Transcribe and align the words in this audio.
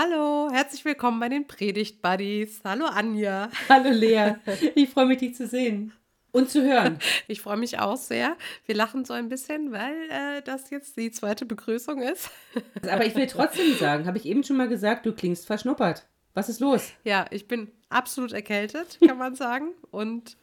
Hallo, 0.00 0.48
herzlich 0.52 0.84
willkommen 0.84 1.18
bei 1.18 1.28
den 1.28 1.48
Predigt 1.48 2.02
Buddies. 2.02 2.60
Hallo 2.62 2.84
Anja. 2.84 3.50
Hallo 3.68 3.90
Lea. 3.90 4.34
Ich 4.76 4.90
freue 4.90 5.06
mich, 5.06 5.18
dich 5.18 5.34
zu 5.34 5.48
sehen 5.48 5.92
und 6.30 6.48
zu 6.48 6.62
hören. 6.62 7.00
Ich 7.26 7.40
freue 7.40 7.56
mich 7.56 7.80
auch 7.80 7.96
sehr. 7.96 8.36
Wir 8.66 8.76
lachen 8.76 9.04
so 9.04 9.12
ein 9.12 9.28
bisschen, 9.28 9.72
weil 9.72 9.96
äh, 10.08 10.42
das 10.42 10.70
jetzt 10.70 10.96
die 10.98 11.10
zweite 11.10 11.46
Begrüßung 11.46 12.00
ist. 12.00 12.30
Aber 12.88 13.06
ich 13.06 13.16
will 13.16 13.26
trotzdem 13.26 13.74
sagen, 13.74 14.06
habe 14.06 14.18
ich 14.18 14.26
eben 14.26 14.44
schon 14.44 14.56
mal 14.56 14.68
gesagt, 14.68 15.04
du 15.04 15.12
klingst 15.12 15.46
verschnuppert. 15.46 16.06
Was 16.32 16.48
ist 16.48 16.60
los? 16.60 16.92
Ja, 17.02 17.26
ich 17.32 17.48
bin 17.48 17.66
absolut 17.88 18.30
erkältet, 18.30 19.00
kann 19.04 19.18
man 19.18 19.34
sagen. 19.34 19.70
Und 19.90 20.36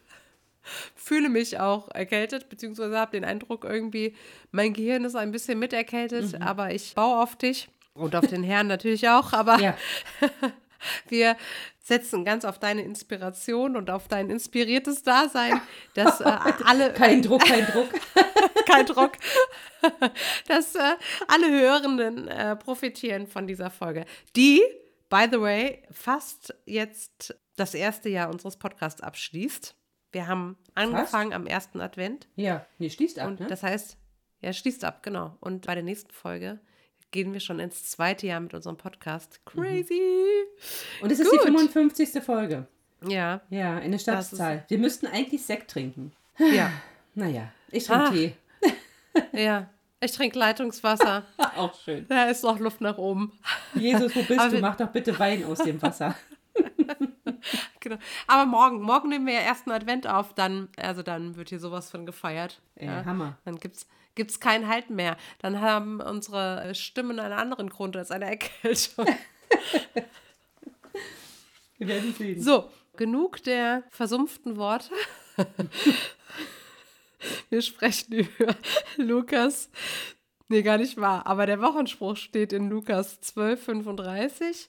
fühle 0.94 1.30
mich 1.30 1.58
auch 1.58 1.88
erkältet, 1.94 2.50
beziehungsweise 2.50 2.98
habe 2.98 3.12
den 3.12 3.24
Eindruck 3.24 3.64
irgendwie, 3.64 4.14
mein 4.50 4.74
Gehirn 4.74 5.06
ist 5.06 5.16
ein 5.16 5.32
bisschen 5.32 5.58
miterkältet, 5.58 6.34
mhm. 6.34 6.42
aber 6.42 6.74
ich 6.74 6.94
baue 6.94 7.22
auf 7.22 7.36
dich 7.36 7.70
und 7.96 8.14
auf 8.14 8.26
den 8.26 8.42
Herrn 8.42 8.66
natürlich 8.66 9.08
auch, 9.08 9.32
aber 9.32 9.58
ja. 9.58 9.76
wir 11.08 11.36
setzen 11.78 12.24
ganz 12.24 12.44
auf 12.44 12.58
deine 12.58 12.82
Inspiration 12.82 13.76
und 13.76 13.90
auf 13.90 14.08
dein 14.08 14.28
inspiriertes 14.28 15.02
Dasein, 15.02 15.60
dass 15.94 16.20
äh, 16.20 16.24
alle. 16.64 16.92
kein 16.92 17.22
Druck, 17.22 17.44
kein 17.44 17.64
Druck. 17.66 17.88
kein 18.66 18.86
Druck. 18.86 19.12
dass 20.48 20.74
äh, 20.74 20.96
alle 21.28 21.48
Hörenden 21.48 22.26
äh, 22.28 22.56
profitieren 22.56 23.26
von 23.26 23.46
dieser 23.46 23.70
Folge. 23.70 24.04
Die, 24.34 24.62
by 25.08 25.26
the 25.30 25.40
way, 25.40 25.82
fast 25.92 26.54
jetzt 26.64 27.36
das 27.54 27.74
erste 27.74 28.08
Jahr 28.08 28.30
unseres 28.30 28.56
Podcasts 28.56 29.00
abschließt. 29.00 29.76
Wir 30.10 30.26
haben 30.26 30.56
angefangen 30.74 31.30
fast? 31.30 31.40
am 31.40 31.46
ersten 31.46 31.80
Advent. 31.80 32.28
Ja, 32.34 32.66
nee, 32.78 32.90
schließt 32.90 33.18
ab. 33.18 33.28
Und 33.28 33.40
ne? 33.40 33.46
das 33.46 33.62
heißt, 33.62 33.96
ja, 34.40 34.52
schließt 34.52 34.84
ab, 34.84 35.02
genau. 35.02 35.36
Und 35.40 35.66
bei 35.66 35.74
der 35.74 35.84
nächsten 35.84 36.10
Folge 36.12 36.60
gehen 37.10 37.32
wir 37.32 37.40
schon 37.40 37.60
ins 37.60 37.90
zweite 37.90 38.26
Jahr 38.26 38.40
mit 38.40 38.54
unserem 38.54 38.76
Podcast. 38.76 39.40
Mhm. 39.54 39.60
Crazy! 39.60 40.02
Und 41.00 41.12
es 41.12 41.20
ist 41.20 41.30
Gut. 41.30 41.40
die 41.40 41.46
55. 41.46 42.22
Folge. 42.22 42.66
Ja. 43.06 43.40
Ja, 43.50 43.76
eine 43.76 43.98
Stadtzahl. 43.98 44.64
Wir 44.68 44.78
müssten 44.78 45.06
eigentlich 45.06 45.44
Sekt 45.44 45.70
trinken. 45.70 46.12
Ja. 46.38 46.70
Naja, 47.18 47.50
ich 47.70 47.84
trinke 47.84 48.04
ah. 48.04 48.10
Tee. 48.10 48.34
Ja. 49.32 49.70
Ich 50.00 50.12
trinke 50.12 50.38
Leitungswasser. 50.38 51.24
Auch 51.56 51.74
schön. 51.82 52.04
Da 52.08 52.26
ist 52.26 52.42
noch 52.44 52.58
Luft 52.58 52.82
nach 52.82 52.98
oben. 52.98 53.32
Jesus, 53.74 54.14
wo 54.14 54.22
bist 54.22 54.38
Aber 54.38 54.50
du? 54.50 54.60
Mach 54.60 54.76
doch 54.76 54.88
bitte 54.88 55.18
Wein 55.18 55.42
aus 55.44 55.58
dem 55.58 55.80
Wasser. 55.80 56.14
genau. 57.88 58.00
Aber 58.26 58.46
morgen, 58.46 58.80
morgen 58.80 59.08
nehmen 59.08 59.26
wir 59.26 59.34
ja 59.34 59.40
ersten 59.40 59.70
Advent 59.70 60.06
auf, 60.06 60.34
dann, 60.34 60.68
also 60.76 61.02
dann 61.02 61.36
wird 61.36 61.50
hier 61.50 61.60
sowas 61.60 61.90
von 61.90 62.06
gefeiert. 62.06 62.60
Ey, 62.76 62.86
ja. 62.86 63.04
Hammer. 63.04 63.38
Dann 63.44 63.56
gibt's 63.56 63.86
gibt 64.16 64.30
es 64.32 64.40
keinen 64.40 64.66
Halt 64.66 64.90
mehr. 64.90 65.16
Dann 65.40 65.60
haben 65.60 66.00
unsere 66.00 66.74
Stimmen 66.74 67.20
einen 67.20 67.34
anderen 67.34 67.68
Grund 67.68 67.96
als 67.96 68.10
eine 68.10 68.24
Erkältung. 68.24 69.06
Wir 71.78 71.88
werden 71.88 72.14
sehen. 72.14 72.42
So, 72.42 72.70
genug 72.96 73.42
der 73.44 73.84
versumpften 73.90 74.56
Worte. 74.56 74.90
Wir 77.50 77.62
sprechen 77.62 78.12
über 78.14 78.56
Lukas. 78.96 79.70
Nee, 80.48 80.62
gar 80.62 80.78
nicht 80.78 80.96
wahr. 80.96 81.26
Aber 81.26 81.46
der 81.46 81.60
Wochenspruch 81.60 82.16
steht 82.16 82.52
in 82.52 82.70
Lukas 82.70 83.20
12,35. 83.20 84.68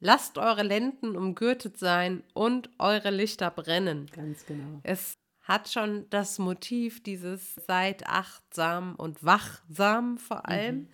Lasst 0.00 0.38
eure 0.38 0.62
Lenden 0.62 1.16
umgürtet 1.16 1.78
sein 1.78 2.22
und 2.34 2.70
eure 2.78 3.10
Lichter 3.10 3.50
brennen. 3.50 4.06
Ganz 4.14 4.44
genau. 4.44 4.80
Es 4.82 5.16
hat 5.46 5.68
schon 5.68 6.06
das 6.10 6.38
Motiv 6.38 7.02
dieses 7.02 7.54
seid 7.54 8.06
achtsam 8.06 8.96
und 8.96 9.24
wachsam 9.24 10.18
vor 10.18 10.48
allem, 10.48 10.76
mhm. 10.76 10.88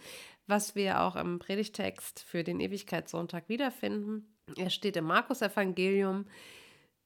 was 0.47 0.75
wir 0.75 1.01
auch 1.01 1.17
im 1.17 1.39
Predigtext 1.39 2.21
für 2.21 2.45
den 2.45 2.61
Ewigkeitssonntag 2.61 3.49
wiederfinden. 3.49 4.37
Er 4.57 4.71
steht 4.71 4.97
im 4.97 5.07
Markus-Evangelium. 5.07 6.27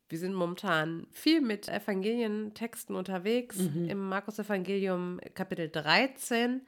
Wir 0.09 0.19
sind 0.19 0.35
momentan 0.35 1.07
viel 1.11 1.41
mit 1.41 1.69
Evangelientexten 1.69 2.97
unterwegs. 2.97 3.57
Mhm. 3.59 3.89
Im 3.89 4.09
Markus-Evangelium 4.09 5.21
Kapitel 5.35 5.69
13, 5.69 6.67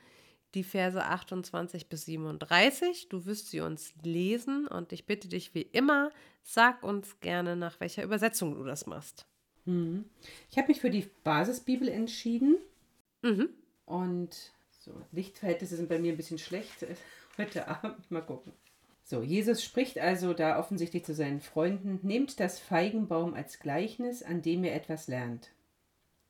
die 0.55 0.65
Verse 0.65 1.03
28 1.03 1.89
bis 1.89 2.05
37. 2.07 3.09
Du 3.09 3.27
wirst 3.27 3.51
sie 3.51 3.61
uns 3.61 3.93
lesen 4.03 4.67
und 4.67 4.93
ich 4.93 5.07
bitte 5.07 5.29
dich 5.29 5.55
wie 5.55 5.63
immer, 5.63 6.11
sag 6.43 6.83
uns 6.83 7.21
gerne, 7.21 7.57
nach 7.57 7.81
welcher 7.81 8.03
Übersetzung 8.03 8.55
du 8.55 8.65
das 8.65 8.87
machst. 8.87 9.27
Mhm. 9.67 10.07
Ich 10.51 10.57
habe 10.57 10.69
mich 10.69 10.81
für 10.81 10.91
die 10.91 11.09
Basisbibel 11.25 11.89
entschieden. 11.89 12.57
Mhm. 13.23 13.51
Und 13.85 14.53
so, 14.81 14.93
Lichtverhältnisse 15.13 15.77
sind 15.77 15.89
bei 15.89 15.99
mir 15.99 16.13
ein 16.13 16.17
bisschen 16.17 16.39
schlecht 16.39 16.87
heute 17.39 17.69
Abend. 17.69 18.11
Mal 18.11 18.23
gucken. 18.23 18.53
So, 19.05 19.23
Jesus 19.23 19.65
spricht 19.65 19.99
also 19.99 20.35
da 20.35 20.59
offensichtlich 20.59 21.05
zu 21.05 21.15
seinen 21.15 21.41
Freunden: 21.41 22.01
Nehmt 22.03 22.41
das 22.41 22.59
Feigenbaum 22.59 23.35
als 23.35 23.59
Gleichnis, 23.59 24.23
an 24.23 24.43
dem 24.43 24.65
ihr 24.65 24.73
etwas 24.73 25.09
lernt. 25.09 25.51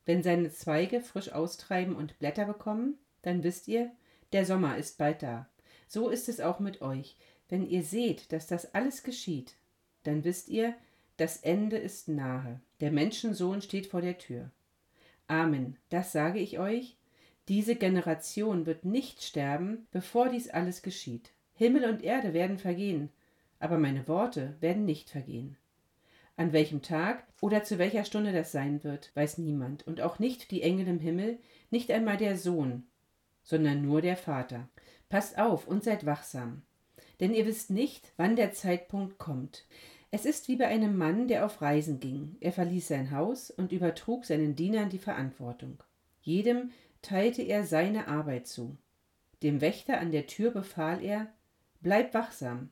Wenn 0.04 0.22
seine 0.22 0.50
Zweige 0.50 1.00
frisch 1.00 1.32
austreiben 1.32 1.94
und 1.94 2.18
Blätter 2.18 2.46
bekommen, 2.46 2.98
dann 3.22 3.42
wisst 3.42 3.68
ihr, 3.68 3.90
der 4.32 4.44
Sommer 4.44 4.76
ist 4.76 4.98
bald 4.98 5.22
da. 5.22 5.48
So 5.86 6.08
ist 6.08 6.28
es 6.28 6.40
auch 6.40 6.60
mit 6.60 6.82
euch. 6.82 7.16
Wenn 7.48 7.66
ihr 7.66 7.82
seht, 7.82 8.32
dass 8.32 8.46
das 8.46 8.74
alles 8.74 9.02
geschieht, 9.02 9.54
dann 10.02 10.24
wisst 10.24 10.48
ihr, 10.48 10.74
das 11.16 11.38
Ende 11.38 11.76
ist 11.76 12.08
nahe. 12.08 12.60
Der 12.80 12.92
Menschensohn 12.92 13.62
steht 13.62 13.86
vor 13.86 14.00
der 14.00 14.18
Tür. 14.18 14.50
Amen, 15.26 15.76
das 15.88 16.12
sage 16.12 16.38
ich 16.38 16.58
euch. 16.58 16.96
Diese 17.48 17.76
Generation 17.76 18.66
wird 18.66 18.84
nicht 18.84 19.22
sterben, 19.22 19.86
bevor 19.90 20.28
dies 20.28 20.48
alles 20.48 20.82
geschieht. 20.82 21.30
Himmel 21.54 21.86
und 21.86 22.04
Erde 22.04 22.34
werden 22.34 22.58
vergehen, 22.58 23.10
aber 23.58 23.78
meine 23.78 24.06
Worte 24.06 24.56
werden 24.60 24.84
nicht 24.84 25.10
vergehen. 25.10 25.56
An 26.36 26.52
welchem 26.52 26.82
Tag 26.82 27.26
oder 27.40 27.64
zu 27.64 27.78
welcher 27.78 28.04
Stunde 28.04 28.32
das 28.32 28.52
sein 28.52 28.84
wird, 28.84 29.10
weiß 29.14 29.38
niemand, 29.38 29.86
und 29.86 30.00
auch 30.00 30.18
nicht 30.18 30.50
die 30.50 30.62
Engel 30.62 30.86
im 30.86 31.00
Himmel, 31.00 31.38
nicht 31.70 31.90
einmal 31.90 32.16
der 32.16 32.36
Sohn, 32.36 32.86
sondern 33.48 33.80
nur 33.80 34.02
der 34.02 34.16
Vater. 34.16 34.68
Passt 35.08 35.38
auf 35.38 35.66
und 35.66 35.82
seid 35.82 36.04
wachsam, 36.04 36.60
denn 37.18 37.32
ihr 37.32 37.46
wisst 37.46 37.70
nicht, 37.70 38.12
wann 38.18 38.36
der 38.36 38.52
Zeitpunkt 38.52 39.16
kommt. 39.16 39.64
Es 40.10 40.26
ist 40.26 40.48
wie 40.48 40.56
bei 40.56 40.66
einem 40.66 40.98
Mann, 40.98 41.28
der 41.28 41.46
auf 41.46 41.62
Reisen 41.62 41.98
ging. 41.98 42.36
Er 42.40 42.52
verließ 42.52 42.88
sein 42.88 43.10
Haus 43.10 43.50
und 43.50 43.72
übertrug 43.72 44.26
seinen 44.26 44.54
Dienern 44.54 44.90
die 44.90 44.98
Verantwortung. 44.98 45.82
Jedem 46.20 46.72
teilte 47.00 47.40
er 47.40 47.64
seine 47.64 48.08
Arbeit 48.08 48.46
zu. 48.46 48.76
Dem 49.42 49.62
Wächter 49.62 49.98
an 49.98 50.12
der 50.12 50.26
Tür 50.26 50.50
befahl 50.50 51.02
er 51.02 51.28
Bleibt 51.80 52.12
wachsam. 52.12 52.70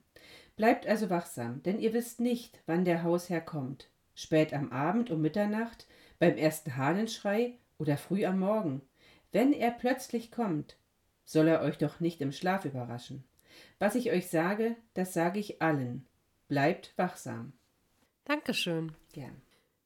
Bleibt 0.57 0.87
also 0.87 1.09
wachsam, 1.09 1.63
denn 1.63 1.79
ihr 1.79 1.95
wisst 1.95 2.21
nicht, 2.21 2.61
wann 2.67 2.85
der 2.85 3.03
Hausherr 3.03 3.41
kommt. 3.41 3.89
Spät 4.15 4.53
am 4.53 4.73
Abend 4.73 5.11
um 5.11 5.23
Mitternacht, 5.23 5.87
beim 6.19 6.37
ersten 6.37 6.77
Hahnenschrei 6.77 7.55
oder 7.79 7.97
früh 7.97 8.27
am 8.27 8.41
Morgen. 8.41 8.83
Wenn 9.37 9.53
er 9.53 9.71
plötzlich 9.71 10.31
kommt, 10.31 10.79
soll 11.27 11.47
er 11.47 11.61
euch 11.61 11.77
doch 11.77 12.01
nicht 12.01 12.23
im 12.23 12.33
Schlaf 12.33 12.65
überraschen. 12.65 13.23
Was 13.79 13.95
ich 13.95 14.11
euch 14.11 14.31
sage, 14.31 14.77
das 14.95 15.13
sage 15.13 15.39
ich 15.39 15.61
allen, 15.61 16.07
Bleibt 16.49 16.95
wachsam. 16.97 17.53
Dankeschön. 18.25 18.93
Gern. 19.13 19.43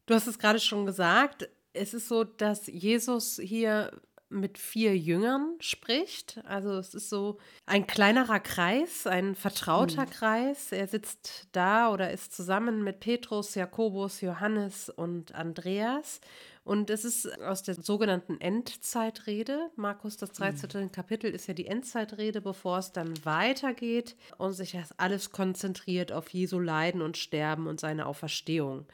Du 0.06 0.14
hast 0.14 0.28
es 0.28 0.38
gerade 0.38 0.60
schon 0.60 0.86
gesagt. 0.86 1.48
Es 1.72 1.94
ist 1.94 2.06
so, 2.06 2.22
dass 2.22 2.68
Jesus 2.68 3.40
hier 3.42 3.90
mit 4.28 4.56
vier 4.56 4.96
Jüngern 4.96 5.56
spricht. 5.58 6.40
Also 6.44 6.78
es 6.78 6.94
ist 6.94 7.10
so 7.10 7.38
ein 7.66 7.88
kleinerer 7.88 8.38
Kreis, 8.38 9.08
ein 9.08 9.34
vertrauter 9.34 10.02
hm. 10.02 10.10
Kreis. 10.10 10.70
Er 10.70 10.86
sitzt 10.86 11.48
da 11.50 11.92
oder 11.92 12.12
ist 12.12 12.32
zusammen 12.32 12.84
mit 12.84 13.00
Petrus, 13.00 13.56
Jakobus, 13.56 14.20
Johannes 14.20 14.90
und 14.90 15.34
Andreas. 15.34 16.20
Und 16.70 16.88
es 16.88 17.04
ist 17.04 17.26
aus 17.40 17.64
der 17.64 17.74
sogenannten 17.74 18.40
Endzeitrede. 18.40 19.72
Markus, 19.74 20.16
das 20.18 20.30
13. 20.30 20.84
Mhm. 20.84 20.92
Kapitel, 20.92 21.28
ist 21.28 21.48
ja 21.48 21.54
die 21.54 21.66
Endzeitrede, 21.66 22.40
bevor 22.40 22.78
es 22.78 22.92
dann 22.92 23.12
weitergeht 23.24 24.14
und 24.38 24.52
sich 24.52 24.70
das 24.70 24.96
alles 24.96 25.32
konzentriert 25.32 26.12
auf 26.12 26.28
Jesu 26.28 26.60
Leiden 26.60 27.02
und 27.02 27.16
Sterben 27.16 27.66
und 27.66 27.80
seine 27.80 28.06
Auferstehung. 28.06 28.86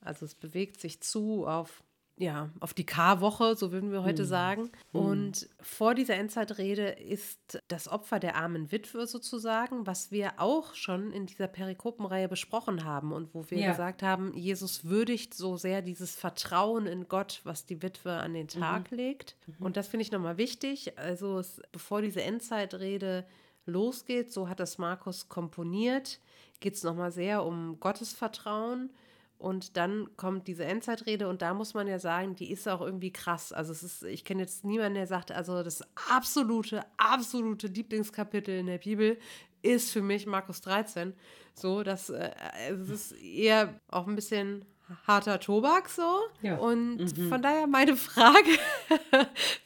Also 0.00 0.24
es 0.26 0.36
bewegt 0.36 0.80
sich 0.80 1.00
zu 1.00 1.44
auf 1.44 1.82
ja, 2.16 2.50
auf 2.60 2.74
die 2.74 2.86
K-Woche, 2.86 3.56
so 3.56 3.72
würden 3.72 3.90
wir 3.90 4.04
heute 4.04 4.22
mhm. 4.22 4.28
sagen. 4.28 4.62
Mhm. 4.92 5.00
Und 5.00 5.48
vor 5.60 5.94
dieser 5.94 6.14
Endzeitrede 6.14 6.88
ist 6.88 7.60
das 7.68 7.88
Opfer 7.88 8.20
der 8.20 8.36
armen 8.36 8.70
Witwe 8.70 9.06
sozusagen, 9.06 9.86
was 9.86 10.12
wir 10.12 10.34
auch 10.36 10.74
schon 10.74 11.10
in 11.10 11.26
dieser 11.26 11.48
Perikopenreihe 11.48 12.28
besprochen 12.28 12.84
haben 12.84 13.12
und 13.12 13.34
wo 13.34 13.50
wir 13.50 13.58
ja. 13.58 13.70
gesagt 13.70 14.02
haben, 14.02 14.32
Jesus 14.34 14.84
würdigt 14.84 15.34
so 15.34 15.56
sehr 15.56 15.82
dieses 15.82 16.14
Vertrauen 16.14 16.86
in 16.86 17.08
Gott, 17.08 17.40
was 17.42 17.66
die 17.66 17.82
Witwe 17.82 18.12
an 18.12 18.34
den 18.34 18.46
Tag 18.46 18.92
mhm. 18.92 18.96
legt. 18.96 19.36
Mhm. 19.46 19.66
Und 19.66 19.76
das 19.76 19.88
finde 19.88 20.02
ich 20.02 20.12
nochmal 20.12 20.36
wichtig. 20.36 20.96
Also 20.96 21.38
es, 21.38 21.60
bevor 21.72 22.00
diese 22.00 22.22
Endzeitrede 22.22 23.26
losgeht, 23.66 24.32
so 24.32 24.48
hat 24.48 24.60
das 24.60 24.78
Markus 24.78 25.28
komponiert, 25.28 26.20
geht 26.60 26.74
es 26.74 26.84
nochmal 26.84 27.10
sehr 27.10 27.44
um 27.44 27.80
Gottesvertrauen 27.80 28.90
und 29.38 29.76
dann 29.76 30.08
kommt 30.16 30.48
diese 30.48 30.64
Endzeitrede 30.64 31.28
und 31.28 31.42
da 31.42 31.54
muss 31.54 31.74
man 31.74 31.86
ja 31.86 31.98
sagen, 31.98 32.34
die 32.34 32.50
ist 32.50 32.68
auch 32.68 32.80
irgendwie 32.80 33.12
krass. 33.12 33.52
Also 33.52 33.72
es 33.72 33.82
ist, 33.82 34.02
ich 34.04 34.24
kenne 34.24 34.42
jetzt 34.42 34.64
niemanden, 34.64 34.94
der 34.94 35.06
sagt, 35.06 35.32
also 35.32 35.62
das 35.62 35.82
absolute, 36.10 36.84
absolute 36.96 37.66
Lieblingskapitel 37.66 38.58
in 38.58 38.66
der 38.66 38.78
Bibel 38.78 39.18
ist 39.62 39.90
für 39.90 40.02
mich 40.02 40.26
Markus 40.26 40.60
13. 40.60 41.14
So, 41.54 41.82
dass 41.82 42.10
äh, 42.10 42.30
es 42.70 42.88
ist 42.88 43.12
eher 43.12 43.80
auch 43.88 44.06
ein 44.06 44.16
bisschen 44.16 44.64
harter 45.06 45.40
Tobak 45.40 45.88
so. 45.88 46.20
Ja. 46.42 46.56
Und 46.56 46.98
mhm. 46.98 47.28
von 47.28 47.42
daher 47.42 47.66
meine 47.66 47.96
Frage, 47.96 48.50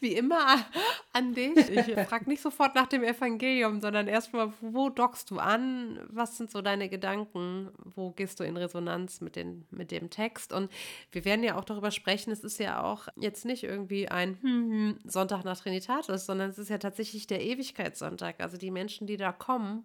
wie 0.00 0.14
immer 0.14 0.64
an 1.12 1.34
dich. 1.34 1.56
Ich 1.56 1.94
frage 2.08 2.28
nicht 2.28 2.42
sofort 2.42 2.74
nach 2.74 2.86
dem 2.86 3.02
Evangelium, 3.02 3.80
sondern 3.80 4.08
erstmal, 4.08 4.52
wo 4.60 4.88
dockst 4.88 5.30
du 5.30 5.38
an? 5.38 6.00
Was 6.08 6.36
sind 6.36 6.50
so 6.50 6.62
deine 6.62 6.88
Gedanken? 6.88 7.70
Wo 7.94 8.10
gehst 8.10 8.40
du 8.40 8.44
in 8.44 8.56
Resonanz 8.56 9.20
mit, 9.20 9.36
den, 9.36 9.66
mit 9.70 9.90
dem 9.90 10.10
Text? 10.10 10.52
Und 10.52 10.70
wir 11.12 11.24
werden 11.24 11.44
ja 11.44 11.56
auch 11.56 11.64
darüber 11.64 11.90
sprechen, 11.90 12.30
es 12.30 12.44
ist 12.44 12.58
ja 12.58 12.82
auch 12.82 13.08
jetzt 13.16 13.44
nicht 13.44 13.64
irgendwie 13.64 14.08
ein 14.08 14.38
hm, 14.40 14.70
hm, 14.70 14.98
Sonntag 15.04 15.44
nach 15.44 15.58
Trinitatis, 15.58 16.26
sondern 16.26 16.50
es 16.50 16.58
ist 16.58 16.70
ja 16.70 16.78
tatsächlich 16.78 17.26
der 17.26 17.42
Ewigkeitssonntag. 17.42 18.40
Also 18.40 18.56
die 18.56 18.70
Menschen, 18.70 19.06
die 19.06 19.16
da 19.16 19.32
kommen, 19.32 19.84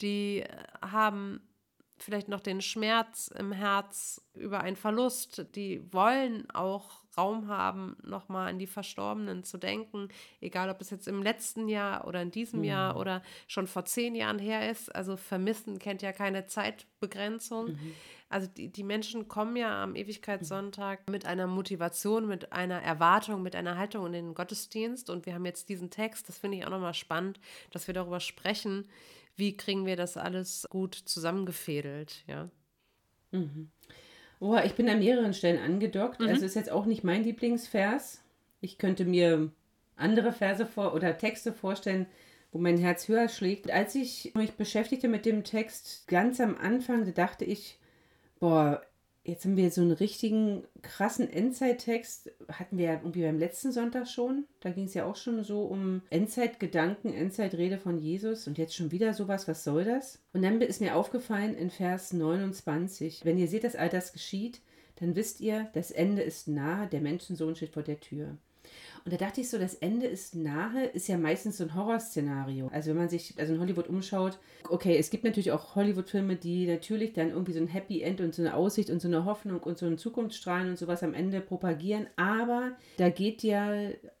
die 0.00 0.44
haben 0.82 1.40
vielleicht 2.04 2.28
noch 2.28 2.40
den 2.40 2.60
Schmerz 2.60 3.28
im 3.28 3.52
Herz 3.52 4.20
über 4.34 4.60
einen 4.60 4.76
Verlust. 4.76 5.46
Die 5.54 5.92
wollen 5.92 6.48
auch 6.50 7.04
Raum 7.16 7.48
haben, 7.48 7.96
nochmal 8.02 8.50
an 8.50 8.58
die 8.58 8.66
Verstorbenen 8.66 9.44
zu 9.44 9.58
denken, 9.58 10.08
egal 10.40 10.68
ob 10.68 10.80
es 10.80 10.90
jetzt 10.90 11.08
im 11.08 11.22
letzten 11.22 11.68
Jahr 11.68 12.06
oder 12.06 12.20
in 12.22 12.30
diesem 12.30 12.60
mhm. 12.60 12.66
Jahr 12.66 12.96
oder 12.96 13.22
schon 13.46 13.66
vor 13.66 13.84
zehn 13.84 14.14
Jahren 14.14 14.38
her 14.38 14.70
ist. 14.70 14.94
Also 14.94 15.16
vermissen 15.16 15.78
kennt 15.78 16.02
ja 16.02 16.12
keine 16.12 16.46
Zeitbegrenzung. 16.46 17.72
Mhm. 17.72 17.94
Also 18.28 18.48
die, 18.48 18.68
die 18.68 18.82
Menschen 18.82 19.28
kommen 19.28 19.54
ja 19.56 19.82
am 19.82 19.94
Ewigkeitssonntag 19.94 21.08
mit 21.08 21.24
einer 21.24 21.46
Motivation, 21.46 22.26
mit 22.26 22.52
einer 22.52 22.82
Erwartung, 22.82 23.42
mit 23.42 23.54
einer 23.54 23.78
Haltung 23.78 24.06
in 24.06 24.12
den 24.12 24.34
Gottesdienst. 24.34 25.08
Und 25.08 25.26
wir 25.26 25.34
haben 25.34 25.44
jetzt 25.44 25.68
diesen 25.68 25.90
Text, 25.90 26.28
das 26.28 26.38
finde 26.38 26.58
ich 26.58 26.66
auch 26.66 26.70
nochmal 26.70 26.94
spannend, 26.94 27.38
dass 27.70 27.86
wir 27.86 27.94
darüber 27.94 28.20
sprechen, 28.20 28.88
wie 29.36 29.56
kriegen 29.56 29.86
wir 29.86 29.96
das 29.96 30.16
alles 30.16 30.66
gut 30.70 30.94
zusammengefädelt, 30.94 32.24
ja. 32.26 32.50
Mhm. 33.30 33.70
Oh, 34.40 34.56
ich 34.64 34.74
bin 34.74 34.88
an 34.88 34.98
mehreren 34.98 35.34
Stellen 35.34 35.58
angedockt. 35.58 36.20
Mhm. 36.20 36.28
Also 36.28 36.44
ist 36.44 36.56
jetzt 36.56 36.70
auch 36.70 36.86
nicht 36.86 37.04
mein 37.04 37.24
Lieblingsvers. 37.24 38.22
Ich 38.60 38.78
könnte 38.78 39.04
mir 39.04 39.50
andere 39.96 40.32
Verse 40.32 40.66
vor 40.66 40.94
oder 40.94 41.16
Texte 41.16 41.52
vorstellen, 41.52 42.06
wo 42.52 42.58
mein 42.58 42.78
Herz 42.78 43.08
höher 43.08 43.28
schlägt. 43.28 43.70
Als 43.70 43.94
ich 43.94 44.32
mich 44.34 44.52
beschäftigte 44.52 45.08
mit 45.08 45.26
dem 45.26 45.44
Text 45.44 46.06
ganz 46.08 46.40
am 46.40 46.56
Anfang, 46.56 47.04
da 47.04 47.10
dachte 47.10 47.44
ich, 47.44 47.78
boah, 48.38 48.82
Jetzt 49.26 49.46
haben 49.46 49.56
wir 49.56 49.70
so 49.70 49.80
einen 49.80 49.92
richtigen 49.92 50.64
krassen 50.82 51.30
Endzeittext. 51.30 52.30
Hatten 52.52 52.76
wir 52.76 52.84
ja 52.84 52.92
irgendwie 52.92 53.22
beim 53.22 53.38
letzten 53.38 53.72
Sonntag 53.72 54.06
schon. 54.06 54.44
Da 54.60 54.70
ging 54.70 54.84
es 54.84 54.92
ja 54.92 55.06
auch 55.06 55.16
schon 55.16 55.42
so 55.44 55.62
um 55.62 56.02
Endzeitgedanken, 56.10 57.14
Endzeitrede 57.14 57.78
von 57.78 57.96
Jesus. 57.96 58.46
Und 58.46 58.58
jetzt 58.58 58.76
schon 58.76 58.92
wieder 58.92 59.14
sowas. 59.14 59.48
Was 59.48 59.64
soll 59.64 59.84
das? 59.84 60.22
Und 60.34 60.42
dann 60.42 60.60
ist 60.60 60.82
mir 60.82 60.94
aufgefallen 60.94 61.54
in 61.54 61.70
Vers 61.70 62.12
29, 62.12 63.24
wenn 63.24 63.38
ihr 63.38 63.48
seht, 63.48 63.64
dass 63.64 63.76
all 63.76 63.88
das 63.88 64.12
geschieht, 64.12 64.60
dann 64.96 65.16
wisst 65.16 65.40
ihr, 65.40 65.70
das 65.72 65.90
Ende 65.90 66.20
ist 66.20 66.46
nahe, 66.46 66.86
der 66.86 67.00
Menschensohn 67.00 67.56
steht 67.56 67.72
vor 67.72 67.82
der 67.82 68.00
Tür. 68.00 68.36
Und 69.04 69.12
da 69.12 69.18
dachte 69.18 69.42
ich 69.42 69.50
so, 69.50 69.58
das 69.58 69.74
Ende 69.74 70.06
ist 70.06 70.34
nahe, 70.34 70.86
ist 70.86 71.08
ja 71.08 71.18
meistens 71.18 71.58
so 71.58 71.64
ein 71.64 71.74
Horrorszenario. 71.74 72.68
Also 72.68 72.90
wenn 72.90 72.96
man 72.96 73.08
sich 73.08 73.34
also 73.38 73.52
in 73.52 73.60
Hollywood 73.60 73.88
umschaut, 73.88 74.38
okay, 74.68 74.96
es 74.96 75.10
gibt 75.10 75.24
natürlich 75.24 75.52
auch 75.52 75.74
Hollywood-Filme, 75.74 76.36
die 76.36 76.66
natürlich 76.66 77.12
dann 77.12 77.30
irgendwie 77.30 77.52
so 77.52 77.60
ein 77.60 77.66
Happy 77.66 78.00
End 78.00 78.20
und 78.20 78.34
so 78.34 78.42
eine 78.42 78.54
Aussicht 78.54 78.88
und 78.88 79.00
so 79.00 79.08
eine 79.08 79.26
Hoffnung 79.26 79.60
und 79.60 79.76
so 79.76 79.84
einen 79.86 79.98
Zukunftsstrahlen 79.98 80.70
und 80.70 80.78
sowas 80.78 81.02
am 81.02 81.12
Ende 81.12 81.40
propagieren. 81.40 82.06
Aber 82.16 82.72
da 82.96 83.10
geht 83.10 83.42
ja 83.42 83.74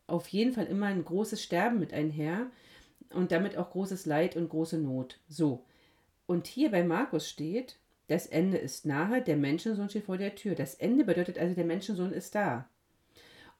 auf 0.06 0.28
jeden 0.28 0.52
Fall 0.52 0.66
immer 0.66 0.86
ein 0.86 1.04
großes 1.04 1.42
Sterben 1.42 1.78
mit 1.78 1.94
einher 1.94 2.46
und 3.10 3.32
damit 3.32 3.56
auch 3.56 3.70
großes 3.70 4.04
Leid 4.04 4.36
und 4.36 4.50
große 4.50 4.78
Not. 4.78 5.18
So. 5.28 5.64
Und 6.26 6.46
hier 6.46 6.70
bei 6.70 6.84
Markus 6.84 7.28
steht, 7.28 7.76
das 8.08 8.26
Ende 8.26 8.58
ist 8.58 8.84
nahe, 8.84 9.22
der 9.22 9.36
Menschensohn 9.36 9.88
steht 9.88 10.04
vor 10.04 10.18
der 10.18 10.34
Tür. 10.34 10.54
Das 10.54 10.74
Ende 10.74 11.04
bedeutet 11.04 11.38
also, 11.38 11.54
der 11.54 11.64
Menschensohn 11.64 12.12
ist 12.12 12.34
da. 12.34 12.68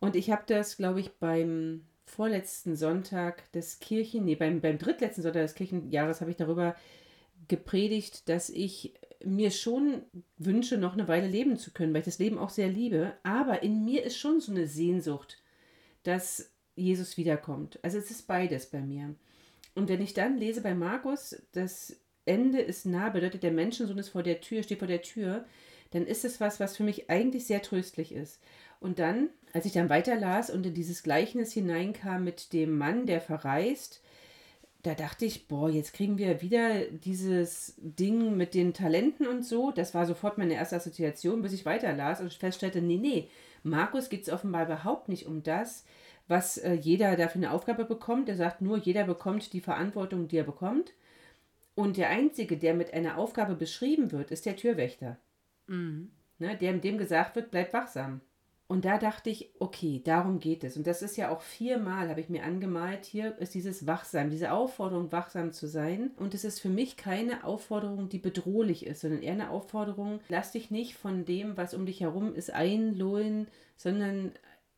Und 0.05 0.17
ich 0.17 0.31
habe 0.31 0.43
das, 0.47 0.77
glaube 0.77 1.01
ich, 1.01 1.13
beim 1.13 1.87
vorletzten 2.05 2.77
Sonntag 2.77 3.51
des 3.53 3.79
Kirchen, 3.79 4.27
nee, 4.27 4.35
beim, 4.35 4.61
beim 4.61 4.79
drittletzten 4.79 5.23
Sonntag 5.23 5.43
des 5.43 5.55
Kirchenjahres 5.55 6.21
habe 6.21 6.31
ich 6.31 6.37
darüber 6.37 6.77
gepredigt, 7.49 8.29
dass 8.29 8.51
ich 8.51 8.95
mir 9.25 9.51
schon 9.51 10.03
wünsche, 10.37 10.77
noch 10.77 10.93
eine 10.93 11.09
Weile 11.09 11.27
leben 11.27 11.57
zu 11.57 11.73
können, 11.73 11.95
weil 11.95 12.01
ich 12.01 12.07
das 12.07 12.19
Leben 12.19 12.37
auch 12.37 12.51
sehr 12.51 12.69
liebe. 12.69 13.15
Aber 13.23 13.63
in 13.63 13.85
mir 13.85 14.05
ist 14.05 14.19
schon 14.19 14.41
so 14.41 14.53
eine 14.53 14.67
Sehnsucht, 14.67 15.43
dass 16.03 16.53
Jesus 16.77 17.17
wiederkommt. 17.17 17.79
Also 17.83 17.97
es 17.97 18.11
ist 18.11 18.27
beides 18.27 18.67
bei 18.67 18.81
mir. 18.81 19.15
Und 19.75 19.89
wenn 19.89 20.03
ich 20.03 20.13
dann 20.13 20.37
lese 20.37 20.61
bei 20.61 20.75
Markus, 20.75 21.35
das 21.53 21.99
Ende 22.27 22.61
ist 22.61 22.85
nah, 22.85 23.09
bedeutet 23.09 23.43
der 23.43 23.53
Menschensohn 23.53 23.99
ist 23.99 24.11
vor 24.11 24.23
der 24.23 24.43
Tür, 24.43 24.63
steht 24.63 24.81
vor 24.81 24.89
der 24.89 25.03
Tür, 25.03 25.47
dann 25.95 26.07
ist 26.07 26.25
es 26.25 26.41
was, 26.41 26.59
was 26.59 26.77
für 26.77 26.83
mich 26.83 27.09
eigentlich 27.09 27.47
sehr 27.47 27.63
tröstlich 27.63 28.13
ist. 28.13 28.41
Und 28.81 28.99
dann, 28.99 29.31
als 29.53 29.65
ich 29.65 29.73
dann 29.73 29.89
weiterlas 29.89 30.51
und 30.51 30.67
in 30.67 30.75
dieses 30.75 31.05
Gleichnis 31.05 31.53
hineinkam 31.53 32.25
mit 32.25 32.53
dem 32.53 32.77
Mann, 32.77 33.07
der 33.07 33.21
verreist, 33.21 34.03
da 34.83 34.95
dachte 34.95 35.25
ich, 35.25 35.47
boah, 35.47 35.71
jetzt 35.71 35.95
kriegen 35.95 36.19
wir 36.19 36.43
wieder 36.43 36.85
dieses 36.91 37.75
Ding 37.79 38.37
mit 38.37 38.55
den 38.55 38.75
Talenten 38.75 39.29
und 39.29 39.45
so. 39.45 39.71
Das 39.71 39.95
war 39.95 40.05
sofort 40.05 40.37
meine 40.37 40.55
erste 40.55 40.77
Assoziation, 40.77 41.43
bis 41.43 41.53
ich 41.53 41.65
weiterlas 41.65 42.21
und 42.21 42.35
feststellte, 42.35 42.83
nee, 42.83 42.99
nee, 42.99 43.31
Markus 43.63 44.09
geht 44.09 44.23
es 44.23 44.33
offenbar 44.33 44.65
überhaupt 44.65 45.09
nicht 45.09 45.27
um 45.27 45.45
das, 45.45 45.85
was 46.27 46.59
äh, 46.59 46.73
jeder 46.73 47.17
dafür 47.17 47.41
eine 47.41 47.53
Aufgabe 47.53 47.85
bekommt. 47.85 48.29
Er 48.29 48.37
sagt 48.37 48.63
nur, 48.63 48.79
jeder 48.79 49.05
bekommt 49.05 49.53
die 49.53 49.61
Verantwortung, 49.61 50.27
die 50.27 50.39
er 50.39 50.45
bekommt. 50.45 50.93
Und 51.77 51.97
der 51.97 52.11
Einzige, 52.11 52.57
der 52.57 52.75
mit 52.75 52.93
einer 52.93 53.17
Aufgabe 53.17 53.55
beschrieben 53.55 54.11
wird, 54.11 54.33
ist 54.33 54.45
der 54.45 54.57
Türwächter. 54.57 55.19
Mhm. 55.67 56.11
Ne, 56.39 56.57
der, 56.57 56.73
dem 56.75 56.99
gesagt 56.99 57.37
wird, 57.37 57.51
bleib 57.51 57.73
wachsam. 57.73 58.21
Und 58.67 58.87
da 58.87 58.97
dachte 58.99 59.29
ich, 59.29 59.51
okay, 59.59 60.01
darum 60.03 60.41
geht 60.41 60.65
es. 60.65 60.77
Und 60.77 60.87
das 60.87 61.03
ist 61.03 61.17
ja 61.17 61.31
auch 61.31 61.43
viermal, 61.43 62.09
habe 62.09 62.21
ich 62.21 62.31
mir 62.31 62.45
angemalt, 62.45 63.05
hier 63.05 63.37
ist 63.39 63.55
dieses 63.55 63.87
Wachsam, 63.87 64.31
diese 64.31 64.53
Aufforderung, 64.53 65.13
wachsam 65.13 65.53
zu 65.53 65.69
sein. 65.69 66.13
Und 66.17 66.33
es 66.35 66.45
ist 66.45 66.61
für 66.61 66.71
mich 66.71 66.97
keine 66.97 67.45
Aufforderung, 67.45 68.09
die 68.09 68.19
bedrohlich 68.19 68.87
ist, 68.87 69.03
sondern 69.03 69.23
eher 69.23 69.35
eine 69.35 69.51
Aufforderung, 69.51 70.21
lass 70.29 70.53
dich 70.53 70.71
nicht 70.71 70.97
von 70.97 71.27
dem, 71.27 71.59
was 71.59 71.75
um 71.75 71.85
dich 71.85 72.01
herum 72.01 72.35
ist, 72.35 72.53
einlullen, 72.53 73.49
sondern 73.77 74.33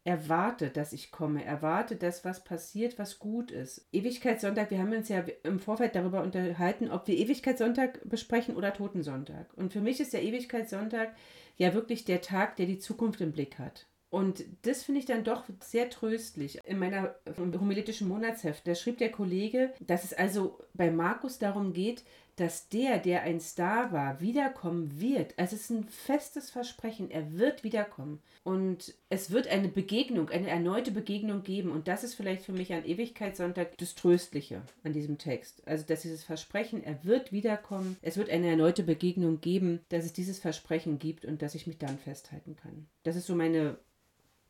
erwarte, 0.07 0.71
dass 0.71 0.93
ich 0.93 1.11
komme, 1.11 1.45
erwarte, 1.45 1.97
dass 1.97 2.25
was 2.25 2.45
passiert, 2.45 2.97
was 2.97 3.19
gut 3.19 3.51
ist. 3.51 3.89
Ewigkeitssonntag, 3.91 4.71
wir 4.71 4.79
haben 4.79 4.93
uns 4.93 5.09
ja 5.09 5.25
im 5.43 5.59
Vorfeld 5.59 5.97
darüber 5.97 6.23
unterhalten, 6.23 6.91
ob 6.91 7.09
wir 7.09 7.17
Ewigkeitssonntag 7.17 8.09
besprechen 8.09 8.55
oder 8.55 8.73
Totensonntag. 8.73 9.53
Und 9.57 9.73
für 9.73 9.81
mich 9.81 9.99
ist 9.99 10.13
der 10.13 10.23
Ewigkeitssonntag 10.23 11.15
ja 11.57 11.75
wirklich 11.75 12.05
der 12.05 12.21
Tag, 12.21 12.55
der 12.55 12.67
die 12.67 12.79
Zukunft 12.79 13.21
im 13.21 13.33
Blick 13.33 13.59
hat. 13.59 13.87
Und 14.09 14.45
das 14.63 14.85
finde 14.85 15.01
ich 15.01 15.07
dann 15.07 15.25
doch 15.25 15.43
sehr 15.61 15.91
tröstlich. 15.91 16.61
In 16.65 16.79
meiner 16.79 17.17
homiletischen 17.37 18.07
Monatsheft, 18.07 18.67
da 18.67 18.77
schrieb 18.77 18.99
der 18.99 19.11
Kollege, 19.11 19.73
dass 19.81 20.05
es 20.05 20.13
also 20.13 20.61
bei 20.73 20.89
Markus 20.93 21.41
darum 21.41 21.73
geht, 21.73 22.05
dass 22.37 22.69
der, 22.69 22.99
der 22.99 23.23
ein 23.23 23.41
Star 23.41 23.93
war, 23.93 24.21
wiederkommen 24.21 25.01
wird. 25.01 25.33
Es 25.39 25.55
ist 25.55 25.71
ein 25.71 25.85
festes 25.85 26.51
Versprechen, 26.51 27.11
er 27.11 27.33
wird 27.33 27.65
wiederkommen. 27.65 28.21
Und 28.45 28.95
es 29.09 29.31
wird 29.31 29.49
eine 29.49 29.69
Begegnung, 29.69 30.29
eine 30.29 30.49
erneute 30.49 30.93
Begegnung 30.93 31.43
geben. 31.43 31.71
Und 31.71 31.89
das 31.89 32.05
ist 32.05 32.15
vielleicht 32.15 32.45
für 32.45 32.53
mich 32.53 32.75
an 32.75 32.85
Ewigkeitssonntag 32.85 33.79
das 33.79 33.95
Tröstliche 33.95 34.61
an 34.85 34.93
diesem 34.93 35.17
Text. 35.17 35.67
Also, 35.67 35.85
dass 35.87 36.03
dieses 36.03 36.25
Versprechen, 36.25 36.85
er 36.85 37.03
wird 37.05 37.33
wiederkommen, 37.33 37.97
es 38.03 38.19
wird 38.19 38.29
eine 38.29 38.49
erneute 38.49 38.83
Begegnung 38.83 39.41
geben, 39.41 39.81
dass 39.89 40.05
es 40.05 40.13
dieses 40.13 40.39
Versprechen 40.39 40.99
gibt 40.99 41.25
und 41.25 41.41
dass 41.41 41.55
ich 41.55 41.67
mich 41.67 41.79
dann 41.79 41.99
festhalten 41.99 42.55
kann. 42.55 42.87
Das 43.03 43.17
ist 43.17 43.27
so 43.27 43.35
meine, 43.35 43.79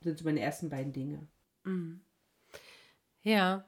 sind 0.02 0.18
so 0.18 0.24
meine 0.24 0.40
ersten 0.40 0.70
beiden 0.70 0.92
Dinge. 0.92 1.20
Mhm. 1.62 2.00
Ja, 3.22 3.64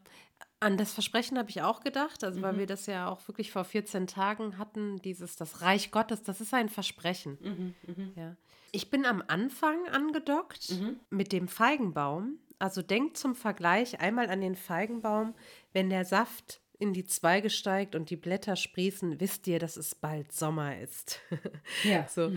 an 0.61 0.77
das 0.77 0.93
Versprechen 0.93 1.39
habe 1.39 1.51
ich 1.51 1.63
auch 1.63 1.81
gedacht, 1.81 2.25
also 2.25 2.43
weil 2.43 2.55
mhm. 2.55 2.59
wir 2.59 2.67
das 2.67 2.87
ja 2.87 3.09
auch 3.09 3.27
wirklich 3.29 3.53
vor 3.53 3.65
14 3.65 4.07
Tagen 4.07 4.59
hatten, 4.59 4.97
dieses 5.03 5.37
das 5.37 5.63
Reich 5.63 5.91
Gottes, 5.91 6.23
das 6.23 6.41
ist 6.41 6.53
ein 6.53 6.69
Versprechen. 6.69 7.39
Mhm, 7.41 7.75
mh. 7.87 8.11
ja. 8.17 8.37
Ich 8.73 8.91
bin 8.91 9.07
am 9.07 9.23
Anfang 9.27 9.89
angedockt 9.89 10.71
mhm. 10.71 11.01
mit 11.11 11.33
dem 11.33 11.49
Feigenbaum. 11.49 12.39
Also 12.59 12.83
denkt 12.83 13.17
zum 13.17 13.35
Vergleich 13.35 14.01
einmal 14.01 14.29
an 14.31 14.41
den 14.41 14.57
Feigenbaum, 14.57 15.35
wenn 15.73 15.91
der 15.91 16.05
Saft 16.05 16.61
in 16.79 16.93
die 16.93 17.05
Zweige 17.05 17.51
steigt 17.51 17.95
und 17.95 18.11
die 18.11 18.17
Blätter 18.17 18.57
sprießen, 18.57 19.21
wisst 19.21 19.47
ihr, 19.47 19.59
dass 19.59 19.77
es 19.77 19.95
bald 19.95 20.33
Sommer 20.33 20.79
ist. 20.79 21.21
Ja. 21.85 22.07
so. 22.09 22.33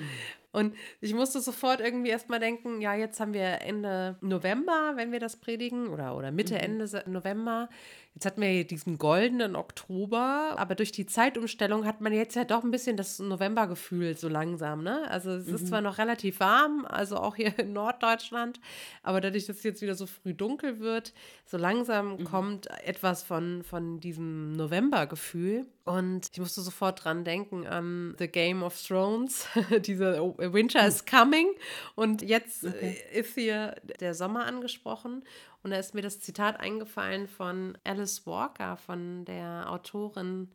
Und 0.51 0.75
ich 1.00 1.13
musste 1.13 1.39
sofort 1.39 1.79
irgendwie 1.79 2.10
erstmal 2.10 2.39
denken, 2.39 2.81
ja, 2.81 2.93
jetzt 2.93 3.20
haben 3.20 3.34
wir 3.34 3.62
Ende 3.62 4.17
November, 4.22 4.93
wenn 4.96 5.12
wir 5.12 5.20
das 5.20 5.38
predigen, 5.38 5.88
oder, 5.88 6.15
oder 6.17 6.31
Mitte, 6.31 6.55
mhm. 6.55 6.60
Ende 6.60 7.03
November. 7.08 7.70
Jetzt 8.13 8.25
hatten 8.25 8.41
wir 8.41 8.65
diesen 8.65 8.98
goldenen 8.98 9.55
Oktober, 9.55 10.55
aber 10.58 10.75
durch 10.75 10.91
die 10.91 11.05
Zeitumstellung 11.05 11.86
hat 11.86 12.01
man 12.01 12.12
jetzt 12.12 12.36
ja 12.36 12.43
doch 12.43 12.62
ein 12.62 12.72
bisschen 12.72 12.98
das 12.98 13.20
Novembergefühl 13.20 14.17
so 14.17 14.27
langsam, 14.27 14.84
ne? 14.84 15.10
Also 15.10 15.31
es 15.31 15.48
mhm. 15.48 15.55
ist 15.55 15.67
zwar 15.67 15.79
noch 15.79 15.98
relativ 15.98 16.41
warm, 16.41 16.86
also 16.86 17.15
auch 17.15 17.38
hier 17.38 17.58
in 17.58 17.72
Norddeutschland, 17.72 18.60
aber 19.01 19.22
dadurch, 19.22 19.46
dass 19.46 19.58
es 19.58 19.63
jetzt 19.63 19.81
wieder 19.81 19.96
so 19.96 20.08
früh 20.08 20.34
dunkel 20.34 20.79
wird, 20.79 21.13
so 21.46 21.55
langsam 21.58 22.17
mhm. 22.17 22.24
kommt 22.25 22.67
etwas 22.84 23.24
von, 23.24 23.63
von 23.63 24.01
diesem 24.01 24.51
Novembergefühl. 24.58 25.65
Und 25.86 26.29
ich 26.31 26.39
musste 26.39 26.62
sofort 26.62 27.03
dran 27.03 27.24
denken 27.24 27.65
an 27.65 28.15
The 28.20 28.27
Game 28.27 28.62
of 28.62 28.79
Thrones, 28.81 29.48
diese 29.86 30.22
Winter 30.53 30.86
is 30.88 31.05
coming. 31.05 31.48
Und 31.95 32.21
jetzt 32.21 32.63
okay. 32.63 32.98
ist 33.13 33.36
hier 33.36 33.75
der 34.00 34.13
Sommer 34.13 34.45
angesprochen. 34.45 35.24
Und 35.63 35.71
da 35.71 35.77
ist 35.77 35.93
mir 35.93 36.01
das 36.01 36.19
Zitat 36.19 36.60
eingefallen 36.60 37.27
von 37.27 37.77
Alice 37.83 38.25
Walker, 38.25 38.77
von 38.77 39.25
der 39.25 39.69
Autorin, 39.69 40.50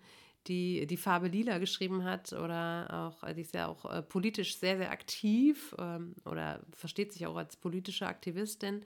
die 0.47 0.87
die 0.87 0.97
Farbe 0.97 1.29
Lila 1.29 1.59
geschrieben 1.59 2.05
hat 2.05 2.33
oder 2.33 3.13
auch, 3.13 3.33
die 3.33 3.41
ist 3.41 3.55
ja 3.55 3.67
auch 3.67 3.85
äh, 3.85 4.03
politisch 4.03 4.59
sehr, 4.59 4.77
sehr 4.77 4.91
aktiv 4.91 5.75
ähm, 5.79 6.15
oder 6.25 6.61
versteht 6.73 7.13
sich 7.13 7.27
auch 7.27 7.37
als 7.37 7.57
politische 7.57 8.07
Aktivistin. 8.07 8.83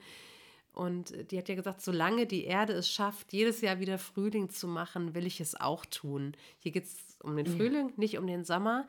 Und 0.73 1.31
die 1.31 1.39
hat 1.39 1.49
ja 1.49 1.57
gesagt, 1.57 1.83
solange 1.83 2.27
die 2.27 2.45
Erde 2.45 2.75
es 2.75 2.89
schafft, 2.89 3.33
jedes 3.33 3.61
Jahr 3.61 3.81
wieder 3.81 3.99
Frühling 3.99 4.51
zu 4.51 4.69
machen, 4.69 5.15
will 5.15 5.27
ich 5.27 5.41
es 5.41 5.61
auch 5.61 5.85
tun. 5.85 6.37
Hier 6.59 6.73
geht 6.73 6.85
es 6.85 7.19
um 7.23 7.37
den 7.37 7.47
Frühling, 7.47 7.89
ja. 7.89 7.95
nicht 7.97 8.19
um 8.19 8.27
den 8.27 8.45
Sommer. 8.45 8.87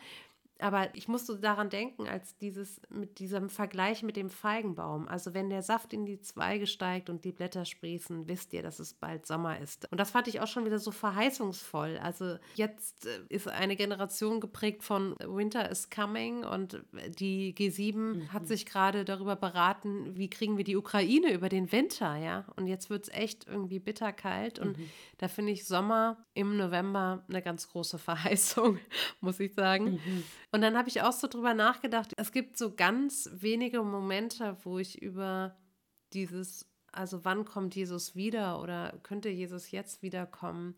Aber 0.62 0.94
ich 0.96 1.08
musste 1.08 1.38
daran 1.38 1.70
denken, 1.70 2.08
als 2.08 2.38
dieses 2.38 2.82
mit 2.90 3.20
diesem 3.20 3.50
Vergleich 3.50 4.04
mit 4.04 4.16
dem 4.16 4.30
Feigenbaum. 4.30 5.08
Also 5.08 5.34
wenn 5.34 5.50
der 5.50 5.64
Saft 5.64 5.94
in 5.94 6.06
die 6.06 6.22
Zweige 6.22 6.68
steigt 6.68 7.10
und 7.10 7.26
die 7.26 7.32
Blätter 7.32 7.66
sprießen, 7.66 8.28
wisst 8.28 8.54
ihr, 8.54 8.62
dass 8.62 8.80
es 8.80 8.94
bald 8.94 9.26
Sommer 9.26 9.60
ist. 9.60 9.92
Und 9.92 10.00
das 10.00 10.12
fand 10.12 10.28
ich 10.28 10.40
auch 10.40 10.48
schon 10.48 10.66
wieder 10.66 10.80
so 10.80 10.92
verheißungsvoll. 10.92 11.98
Also 12.02 12.38
jetzt 12.56 13.06
äh, 13.06 13.20
ist 13.30 13.48
eine 13.48 13.76
Generation 13.76 14.40
geprägt 14.40 14.84
von 14.84 15.16
Winter 15.20 15.70
is 15.70 15.90
coming 15.90 16.44
und 16.44 16.84
die 17.20 17.56
G7 17.56 17.96
mhm. 17.96 18.34
hat 18.34 18.48
sich 18.48 18.66
gerade 18.66 19.06
darüber 19.06 19.36
beraten, 19.36 20.18
wie 20.18 20.30
kriegen 20.30 20.58
wir 20.58 20.64
die 20.64 20.78
Ukraine 20.78 21.34
über 21.34 21.50
den 21.50 21.72
Winter, 21.72 22.16
ja? 22.18 22.46
Und 22.56 22.68
jetzt 22.68 22.90
wird 22.90 23.08
es 23.08 23.14
echt 23.14 23.48
irgendwie 23.48 23.80
bitterkalt 23.80 24.60
und 24.60 24.78
mhm. 24.78 24.90
da 25.18 25.28
finde 25.28 25.52
ich 25.52 25.66
Sommer 25.66 26.18
im 26.34 26.58
November 26.58 27.24
eine 27.28 27.42
ganz 27.42 27.70
große 27.70 27.98
Verheißung, 28.12 28.80
muss 29.20 29.40
ich 29.40 29.54
sagen. 29.54 29.94
Mhm. 29.94 30.24
Und 30.52 30.62
dann 30.62 30.78
habe 30.78 30.90
ich 30.90 31.02
auch 31.02 31.14
so 31.14 31.28
drüber 31.28 31.54
nachgedacht, 31.54 32.14
es 32.18 32.32
gibt 32.32 32.58
so 32.58 32.76
ganz 32.76 33.30
wenige 33.34 33.84
Momente, 33.84 34.58
wo 34.64 34.80
ich 34.80 35.02
über 35.02 35.56
dieses, 36.14 36.70
also 36.92 37.24
wann 37.24 37.46
kommt 37.46 37.76
Jesus 37.76 38.16
wieder 38.16 38.62
oder 38.62 39.00
könnte 39.04 39.30
Jesus 39.30 39.72
jetzt 39.72 40.02
wiederkommen, 40.02 40.76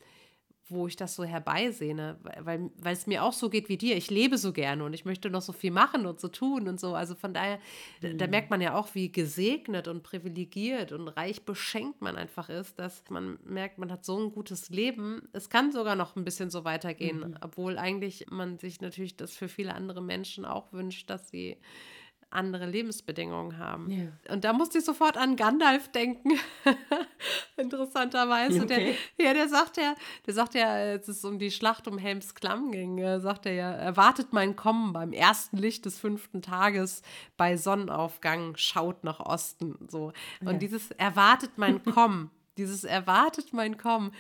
wo 0.70 0.88
ich 0.88 0.96
das 0.96 1.15
so 1.15 1.24
herbeisehne, 1.24 2.17
weil, 2.39 2.70
weil 2.77 2.93
es 2.93 3.05
mir 3.05 3.24
auch 3.24 3.34
so 3.34 3.50
geht 3.50 3.70
wie 3.70 3.77
dir. 3.77 3.98
Ich 3.98 4.10
lebe 4.10 4.38
so 4.38 4.53
gerne 4.53 4.84
und 4.86 4.93
ich 4.93 5.03
möchte 5.03 5.29
noch 5.29 5.41
so 5.41 5.51
viel 5.51 5.72
machen 5.72 6.05
und 6.05 6.20
so 6.20 6.29
tun 6.29 6.67
und 6.67 6.79
so. 6.79 6.96
Also 6.96 7.15
von 7.15 7.34
daher, 7.34 7.60
mhm. 8.01 8.17
da, 8.17 8.27
merkt 8.27 8.50
man 8.50 8.62
ja 8.62 8.75
auch, 8.75 8.96
wie 8.96 9.12
gesegnet 9.12 9.88
und 9.88 10.03
privilegiert 10.03 10.91
und 10.91 11.10
reich 11.10 11.43
beschenkt 11.43 12.01
man 12.01 12.15
einfach 12.15 12.50
ist, 12.50 12.79
dass 12.79 13.03
man 13.10 13.39
merkt, 13.43 13.77
man 13.77 13.91
hat 13.91 14.05
so 14.05 14.17
ein 14.17 14.32
gutes 14.32 14.70
Leben. 14.70 15.27
Es 15.34 15.50
kann 15.50 15.72
sogar 15.72 15.96
noch 15.96 16.15
ein 16.15 16.24
bisschen 16.24 16.50
so 16.50 16.63
weitergehen, 16.63 17.20
mhm. 17.20 17.36
obwohl 17.41 17.77
eigentlich 17.77 18.27
man 18.29 18.58
sich 18.58 18.79
natürlich 18.79 19.17
das 19.17 19.36
für 19.36 19.50
viele 19.50 19.74
andere 19.74 20.01
Menschen 20.01 20.46
auch 20.46 20.72
wünscht, 20.72 21.10
dass 21.10 21.29
sie 21.29 21.58
andere 22.33 22.65
Lebensbedingungen 22.65 23.57
haben. 23.57 23.89
Yeah. 23.89 24.11
Und 24.29 24.43
da 24.43 24.53
musste 24.53 24.79
ich 24.79 24.85
sofort 24.85 25.17
an 25.17 25.35
Gandalf 25.35 25.89
denken. 25.89 26.31
Interessanterweise. 27.57 28.63
Okay. 28.63 28.95
Der, 29.17 29.27
ja, 29.27 29.33
der 29.33 29.49
sagt 29.49 29.77
ja, 29.77 29.95
der 30.25 30.33
sagt 30.33 30.55
ja, 30.55 30.71
als 30.71 31.07
es 31.07 31.23
um 31.23 31.39
die 31.39 31.51
Schlacht 31.51 31.87
um 31.87 31.97
Helms 31.97 32.35
Klamm 32.35 32.71
ging, 32.71 32.97
äh, 32.97 33.19
sagt 33.19 33.45
er 33.45 33.53
ja, 33.53 33.71
erwartet 33.71 34.33
mein 34.33 34.55
Kommen 34.55 34.93
beim 34.93 35.13
ersten 35.13 35.57
Licht 35.57 35.85
des 35.85 35.99
fünften 35.99 36.41
Tages 36.41 37.01
bei 37.37 37.57
Sonnenaufgang, 37.57 38.55
schaut 38.57 39.03
nach 39.03 39.19
Osten. 39.19 39.77
So. 39.89 40.11
Und 40.41 40.53
ja. 40.53 40.57
dieses 40.57 40.91
erwartet 40.91 41.51
mein 41.57 41.83
Kommen, 41.85 42.31
dieses 42.57 42.83
erwartet 42.83 43.53
mein 43.53 43.77
Kommen, 43.77 44.11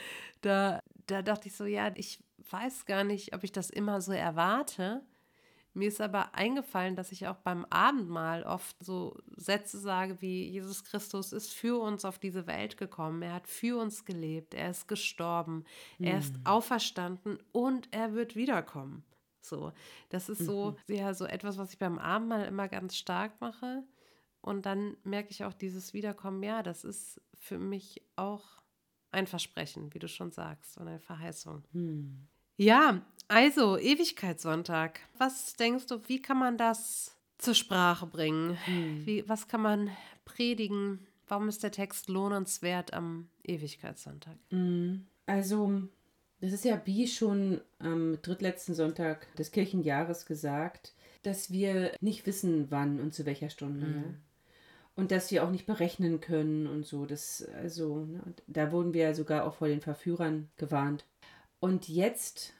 da, 0.41 0.81
da 1.07 1.21
dachte 1.21 1.47
ich 1.47 1.55
so, 1.55 1.65
ja, 1.65 1.91
ich 1.95 2.19
weiß 2.49 2.85
gar 2.85 3.03
nicht, 3.03 3.33
ob 3.33 3.43
ich 3.43 3.51
das 3.51 3.69
immer 3.69 4.01
so 4.01 4.11
erwarte 4.11 5.01
mir 5.73 5.87
ist 5.87 6.01
aber 6.01 6.35
eingefallen, 6.35 6.95
dass 6.95 7.11
ich 7.11 7.27
auch 7.27 7.37
beim 7.37 7.65
Abendmahl 7.65 8.43
oft 8.43 8.75
so 8.83 9.17
Sätze 9.35 9.79
sage 9.79 10.21
wie 10.21 10.47
Jesus 10.47 10.83
Christus 10.83 11.33
ist 11.33 11.53
für 11.53 11.79
uns 11.81 12.05
auf 12.05 12.19
diese 12.19 12.47
Welt 12.47 12.77
gekommen, 12.77 13.21
er 13.21 13.33
hat 13.33 13.47
für 13.47 13.79
uns 13.79 14.05
gelebt, 14.05 14.53
er 14.53 14.71
ist 14.71 14.87
gestorben, 14.87 15.65
mhm. 15.97 16.05
er 16.05 16.19
ist 16.19 16.35
hm. 16.35 16.45
auferstanden 16.45 17.39
und 17.51 17.87
er 17.91 18.13
wird 18.13 18.35
wiederkommen. 18.35 19.03
So, 19.41 19.73
das 20.09 20.29
ist 20.29 20.39
so 20.39 20.77
mhm. 20.87 20.95
ja 20.95 21.13
so 21.13 21.25
etwas, 21.25 21.57
was 21.57 21.73
ich 21.73 21.79
beim 21.79 21.99
Abendmahl 21.99 22.45
immer 22.45 22.67
ganz 22.67 22.95
stark 22.95 23.41
mache 23.41 23.83
und 24.41 24.65
dann 24.65 24.97
merke 25.03 25.31
ich 25.31 25.43
auch 25.45 25.53
dieses 25.53 25.93
Wiederkommen, 25.93 26.43
ja, 26.43 26.63
das 26.63 26.83
ist 26.83 27.21
für 27.33 27.57
mich 27.57 28.01
auch 28.17 28.61
ein 29.11 29.25
Versprechen, 29.25 29.93
wie 29.93 29.99
du 29.99 30.07
schon 30.09 30.31
sagst, 30.31 30.77
und 30.77 30.87
eine 30.87 30.99
Verheißung. 30.99 31.63
Mhm. 31.71 32.27
Ja, 32.57 33.01
also 33.27 33.77
Ewigkeitssonntag. 33.77 34.99
Was 35.17 35.55
denkst 35.55 35.87
du, 35.87 35.99
wie 36.07 36.21
kann 36.21 36.37
man 36.37 36.57
das 36.57 37.15
zur 37.37 37.55
Sprache 37.55 38.05
bringen? 38.05 38.57
Hm. 38.65 39.05
Wie, 39.05 39.27
was 39.27 39.47
kann 39.47 39.61
man 39.61 39.89
predigen? 40.25 40.99
Warum 41.27 41.49
ist 41.49 41.63
der 41.63 41.71
Text 41.71 42.09
lohnenswert 42.09 42.93
am 42.93 43.29
Ewigkeitssonntag? 43.43 44.35
Hm. 44.49 45.05
Also, 45.25 45.81
das 46.41 46.51
ist 46.51 46.65
ja 46.65 46.81
wie 46.85 47.07
schon 47.07 47.61
am 47.79 48.21
drittletzten 48.21 48.75
Sonntag 48.75 49.33
des 49.37 49.51
Kirchenjahres 49.51 50.25
gesagt, 50.25 50.93
dass 51.23 51.51
wir 51.51 51.93
nicht 52.01 52.25
wissen, 52.25 52.69
wann 52.69 52.99
und 52.99 53.13
zu 53.13 53.25
welcher 53.25 53.49
Stunde. 53.49 53.87
Mhm. 53.87 54.17
Und 54.95 55.11
dass 55.11 55.31
wir 55.31 55.43
auch 55.43 55.49
nicht 55.49 55.65
berechnen 55.65 56.19
können 56.19 56.67
und 56.67 56.85
so. 56.85 57.05
Das, 57.05 57.47
also, 57.55 58.05
ne, 58.05 58.21
da 58.45 58.71
wurden 58.71 58.93
wir 58.93 59.03
ja 59.03 59.13
sogar 59.13 59.45
auch 59.45 59.55
vor 59.55 59.69
den 59.69 59.81
Verführern 59.81 60.49
gewarnt. 60.57 61.05
Und 61.63 61.87
jetzt 61.87 62.53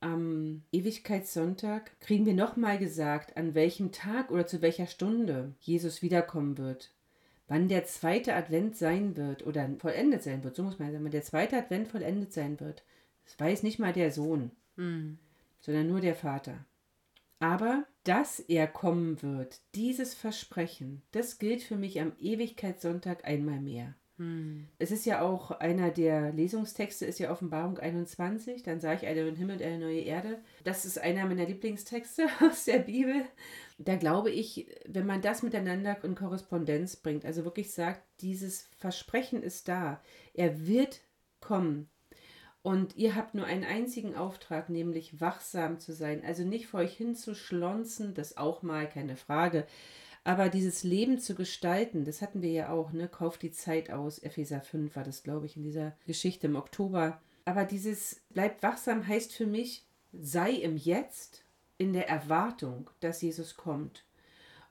am 0.00 0.62
Ewigkeitssonntag 0.72 2.00
kriegen 2.00 2.24
wir 2.24 2.32
nochmal 2.32 2.78
gesagt, 2.78 3.36
an 3.36 3.54
welchem 3.54 3.92
Tag 3.92 4.30
oder 4.30 4.46
zu 4.46 4.62
welcher 4.62 4.86
Stunde 4.86 5.52
Jesus 5.60 6.00
wiederkommen 6.00 6.56
wird. 6.56 6.90
Wann 7.48 7.68
der 7.68 7.84
zweite 7.84 8.32
Advent 8.32 8.74
sein 8.74 9.14
wird 9.14 9.46
oder 9.46 9.68
vollendet 9.78 10.22
sein 10.22 10.42
wird, 10.42 10.56
so 10.56 10.62
muss 10.62 10.78
man 10.78 10.90
sagen, 10.90 11.04
wann 11.04 11.12
der 11.12 11.22
zweite 11.22 11.58
Advent 11.58 11.88
vollendet 11.88 12.32
sein 12.32 12.58
wird. 12.58 12.82
Das 13.26 13.38
weiß 13.38 13.62
nicht 13.62 13.78
mal 13.78 13.92
der 13.92 14.10
Sohn, 14.10 14.50
mhm. 14.76 15.18
sondern 15.60 15.88
nur 15.88 16.00
der 16.00 16.14
Vater. 16.14 16.64
Aber 17.40 17.84
dass 18.04 18.40
er 18.40 18.66
kommen 18.66 19.20
wird, 19.20 19.60
dieses 19.74 20.14
Versprechen, 20.14 21.02
das 21.10 21.38
gilt 21.38 21.62
für 21.62 21.76
mich 21.76 22.00
am 22.00 22.12
Ewigkeitssonntag 22.18 23.26
einmal 23.26 23.60
mehr. 23.60 23.94
Hm. 24.18 24.66
Es 24.78 24.90
ist 24.90 25.04
ja 25.04 25.20
auch 25.20 25.50
einer 25.50 25.90
der 25.90 26.32
Lesungstexte, 26.32 27.04
ist 27.04 27.18
ja 27.18 27.30
Offenbarung 27.30 27.78
21. 27.78 28.62
Dann 28.62 28.80
sah 28.80 28.94
ich 28.94 29.06
einen 29.06 29.36
Himmel 29.36 29.56
und 29.56 29.62
eine 29.62 29.78
neue 29.78 30.00
Erde. 30.00 30.38
Das 30.64 30.86
ist 30.86 30.98
einer 30.98 31.26
meiner 31.26 31.44
Lieblingstexte 31.44 32.26
aus 32.40 32.64
der 32.64 32.78
Bibel. 32.78 33.24
Da 33.78 33.96
glaube 33.96 34.30
ich, 34.30 34.68
wenn 34.86 35.06
man 35.06 35.20
das 35.20 35.42
miteinander 35.42 36.02
in 36.02 36.14
Korrespondenz 36.14 36.96
bringt, 36.96 37.26
also 37.26 37.44
wirklich 37.44 37.72
sagt, 37.72 38.02
dieses 38.20 38.68
Versprechen 38.78 39.42
ist 39.42 39.68
da, 39.68 40.00
er 40.32 40.66
wird 40.66 41.02
kommen. 41.40 41.90
Und 42.62 42.96
ihr 42.96 43.14
habt 43.14 43.34
nur 43.34 43.44
einen 43.44 43.62
einzigen 43.62 44.16
Auftrag, 44.16 44.70
nämlich 44.70 45.20
wachsam 45.20 45.78
zu 45.78 45.92
sein. 45.92 46.24
Also 46.26 46.42
nicht 46.42 46.66
vor 46.66 46.80
euch 46.80 46.96
hinzuschlonzen, 46.96 48.14
das 48.14 48.36
auch 48.38 48.62
mal, 48.62 48.88
keine 48.88 49.16
Frage. 49.16 49.66
Aber 50.26 50.48
dieses 50.48 50.82
Leben 50.82 51.20
zu 51.20 51.36
gestalten, 51.36 52.04
das 52.04 52.20
hatten 52.20 52.42
wir 52.42 52.50
ja 52.50 52.70
auch, 52.70 52.90
ne? 52.90 53.06
Kauf 53.06 53.38
die 53.38 53.52
Zeit 53.52 53.92
aus. 53.92 54.18
Epheser 54.18 54.60
5 54.60 54.96
war 54.96 55.04
das, 55.04 55.22
glaube 55.22 55.46
ich, 55.46 55.56
in 55.56 55.62
dieser 55.62 55.92
Geschichte 56.04 56.48
im 56.48 56.56
Oktober. 56.56 57.20
Aber 57.44 57.64
dieses 57.64 58.22
bleibt 58.30 58.64
wachsam 58.64 59.06
heißt 59.06 59.32
für 59.32 59.46
mich, 59.46 59.86
sei 60.12 60.50
im 60.50 60.76
Jetzt 60.76 61.44
in 61.78 61.92
der 61.92 62.08
Erwartung, 62.08 62.90
dass 62.98 63.22
Jesus 63.22 63.56
kommt. 63.56 64.04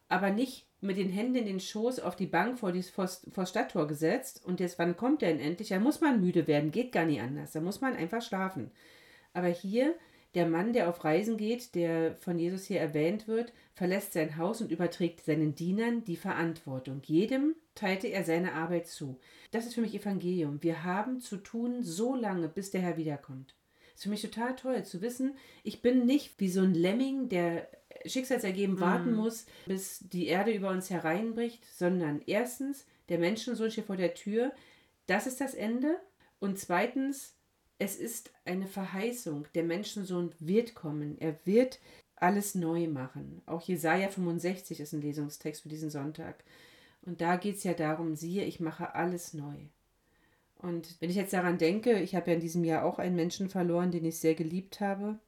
Aber 0.10 0.30
nicht 0.30 0.68
mit 0.82 0.98
den 0.98 1.10
Händen 1.10 1.36
in 1.36 1.46
den 1.46 1.62
Schoß 1.62 2.02
auf 2.02 2.18
die 2.18 2.28
Bank 2.28 2.60
vor, 2.60 2.74
das, 2.74 2.90
vor, 2.90 3.08
vor 3.08 3.46
Stadttor 3.46 3.88
gesetzt 3.88 4.42
und 4.44 4.60
jetzt, 4.60 4.78
wann 4.78 4.98
kommt 4.98 5.24
er 5.24 5.30
denn 5.30 5.40
endlich? 5.40 5.70
Da 5.70 5.80
muss 5.80 6.02
man 6.02 6.20
müde 6.20 6.48
werden, 6.48 6.72
geht 6.72 6.92
gar 6.92 7.06
nicht 7.06 7.22
anders. 7.22 7.54
Da 7.54 7.62
muss 7.62 7.80
man 7.80 7.96
einfach 7.96 8.22
schlafen. 8.22 8.72
Aber 9.32 9.48
hier 9.48 9.96
der 10.36 10.48
Mann, 10.48 10.74
der 10.74 10.90
auf 10.90 11.04
Reisen 11.04 11.38
geht, 11.38 11.76
der 11.76 12.16
von 12.16 12.38
Jesus 12.38 12.66
hier 12.66 12.80
erwähnt 12.80 13.28
wird, 13.28 13.54
verlässt 13.74 14.14
sein 14.14 14.38
Haus 14.38 14.62
und 14.62 14.72
überträgt 14.72 15.22
seinen 15.22 15.56
Dienern 15.56 16.04
die 16.04 16.18
Verantwortung. 16.18 17.02
Jedem 17.06 17.56
teilte 17.74 18.08
er 18.08 18.24
seine 18.24 18.54
Arbeit 18.54 18.88
zu. 18.88 19.20
Das 19.52 19.66
ist 19.66 19.74
für 19.74 19.82
mich 19.82 19.96
Evangelium. 19.96 20.62
Wir 20.62 20.84
haben 20.84 21.22
zu 21.22 21.38
tun 21.38 21.84
so 21.84 22.16
lange, 22.16 22.50
bis 22.50 22.72
der 22.72 22.82
Herr 22.82 22.98
wiederkommt. 22.98 23.56
Das 23.86 23.96
ist 23.96 24.04
für 24.04 24.10
mich 24.10 24.22
total 24.22 24.56
toll 24.58 24.84
zu 24.84 25.02
wissen, 25.02 25.38
ich 25.64 25.82
bin 25.82 26.06
nicht 26.06 26.38
wie 26.40 26.50
so 26.50 26.62
ein 26.62 26.74
Lemming, 26.74 27.30
der 27.30 27.70
schicksalsergeben 28.06 28.82
warten 28.82 29.14
muss, 29.14 29.46
bis 29.66 30.00
die 30.00 30.28
Erde 30.28 30.52
über 30.52 30.70
uns 30.70 30.90
hereinbricht, 30.90 31.66
sondern 31.66 32.22
erstens, 32.26 32.86
der 33.08 33.20
Menschensohn 33.20 33.72
steht 33.72 33.86
vor 33.86 33.96
der 33.96 34.14
Tür, 34.14 34.52
das 35.08 35.28
ist 35.28 35.40
das 35.40 35.54
Ende. 35.54 35.98
Und 36.40 36.60
zweitens, 36.60 37.36
es 37.78 37.98
ist 37.98 38.32
eine 38.46 38.68
Verheißung. 38.68 39.48
Der 39.56 39.64
Menschensohn 39.64 40.32
wird 40.40 40.76
kommen. 40.76 41.18
Er 41.20 41.38
wird 41.46 41.80
alles 42.16 42.56
neu 42.56 42.88
machen. 42.88 43.42
Auch 43.46 43.62
Jesaja 43.62 44.10
65 44.10 44.80
ist 44.80 44.94
ein 44.94 45.02
Lesungstext 45.02 45.62
für 45.62 45.70
diesen 45.70 45.90
Sonntag. 45.90 46.44
Und 47.02 47.22
da 47.22 47.36
geht 47.36 47.58
es 47.58 47.64
ja 47.64 47.74
darum: 47.74 48.16
siehe, 48.16 48.46
ich 48.46 48.60
mache 48.60 48.96
alles 48.96 49.34
neu. 49.34 49.58
Und 50.58 51.00
wenn 51.00 51.10
ich 51.10 51.16
jetzt 51.16 51.34
daran 51.34 51.58
denke, 51.58 52.00
ich 52.00 52.16
habe 52.16 52.32
ja 52.32 52.36
in 52.36 52.42
diesem 52.42 52.64
Jahr 52.64 52.86
auch 52.86 52.98
einen 52.98 53.16
Menschen 53.16 53.50
verloren, 53.50 53.92
den 53.92 54.06
ich 54.06 54.18
sehr 54.18 54.36
geliebt 54.36 54.80
habe, 54.80 55.20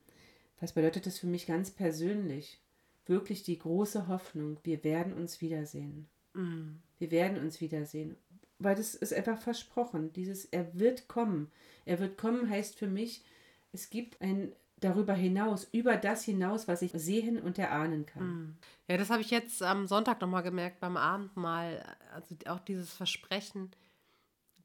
was 0.59 0.73
bedeutet 0.73 1.05
das 1.05 1.19
für 1.19 1.27
mich 1.27 1.45
ganz 1.45 1.69
persönlich? 1.69 2.59
Wirklich 3.05 3.43
die 3.43 3.59
große 3.59 4.07
Hoffnung, 4.07 4.57
wir 4.63 4.83
werden 4.83 5.13
uns 5.13 5.39
wiedersehen. 5.41 6.07
Mm. 6.33 6.77
Wir 6.97 7.11
werden 7.11 7.37
uns 7.37 7.61
wiedersehen. 7.61 8.15
Weil 8.59 8.75
das 8.75 8.95
ist 8.95 9.13
einfach 9.13 9.39
versprochen. 9.39 10.11
Dieses 10.13 10.45
Er 10.45 10.79
wird 10.79 11.07
kommen. 11.07 11.51
Er 11.85 11.99
wird 11.99 12.17
kommen 12.17 12.49
heißt 12.49 12.77
für 12.77 12.87
mich, 12.87 13.23
es 13.71 13.89
gibt 13.89 14.21
ein 14.21 14.51
darüber 14.79 15.13
hinaus, 15.13 15.67
über 15.71 15.97
das 15.97 16.23
hinaus, 16.23 16.67
was 16.67 16.81
ich 16.81 16.91
sehen 16.93 17.39
und 17.39 17.57
erahnen 17.57 18.05
kann. 18.05 18.23
Mm. 18.23 18.57
Ja, 18.87 18.97
das 18.97 19.09
habe 19.09 19.21
ich 19.21 19.31
jetzt 19.31 19.63
am 19.63 19.87
Sonntag 19.87 20.21
nochmal 20.21 20.43
gemerkt 20.43 20.79
beim 20.79 20.97
Abendmahl. 20.97 21.83
Also 22.13 22.35
auch 22.45 22.59
dieses 22.59 22.93
Versprechen, 22.93 23.71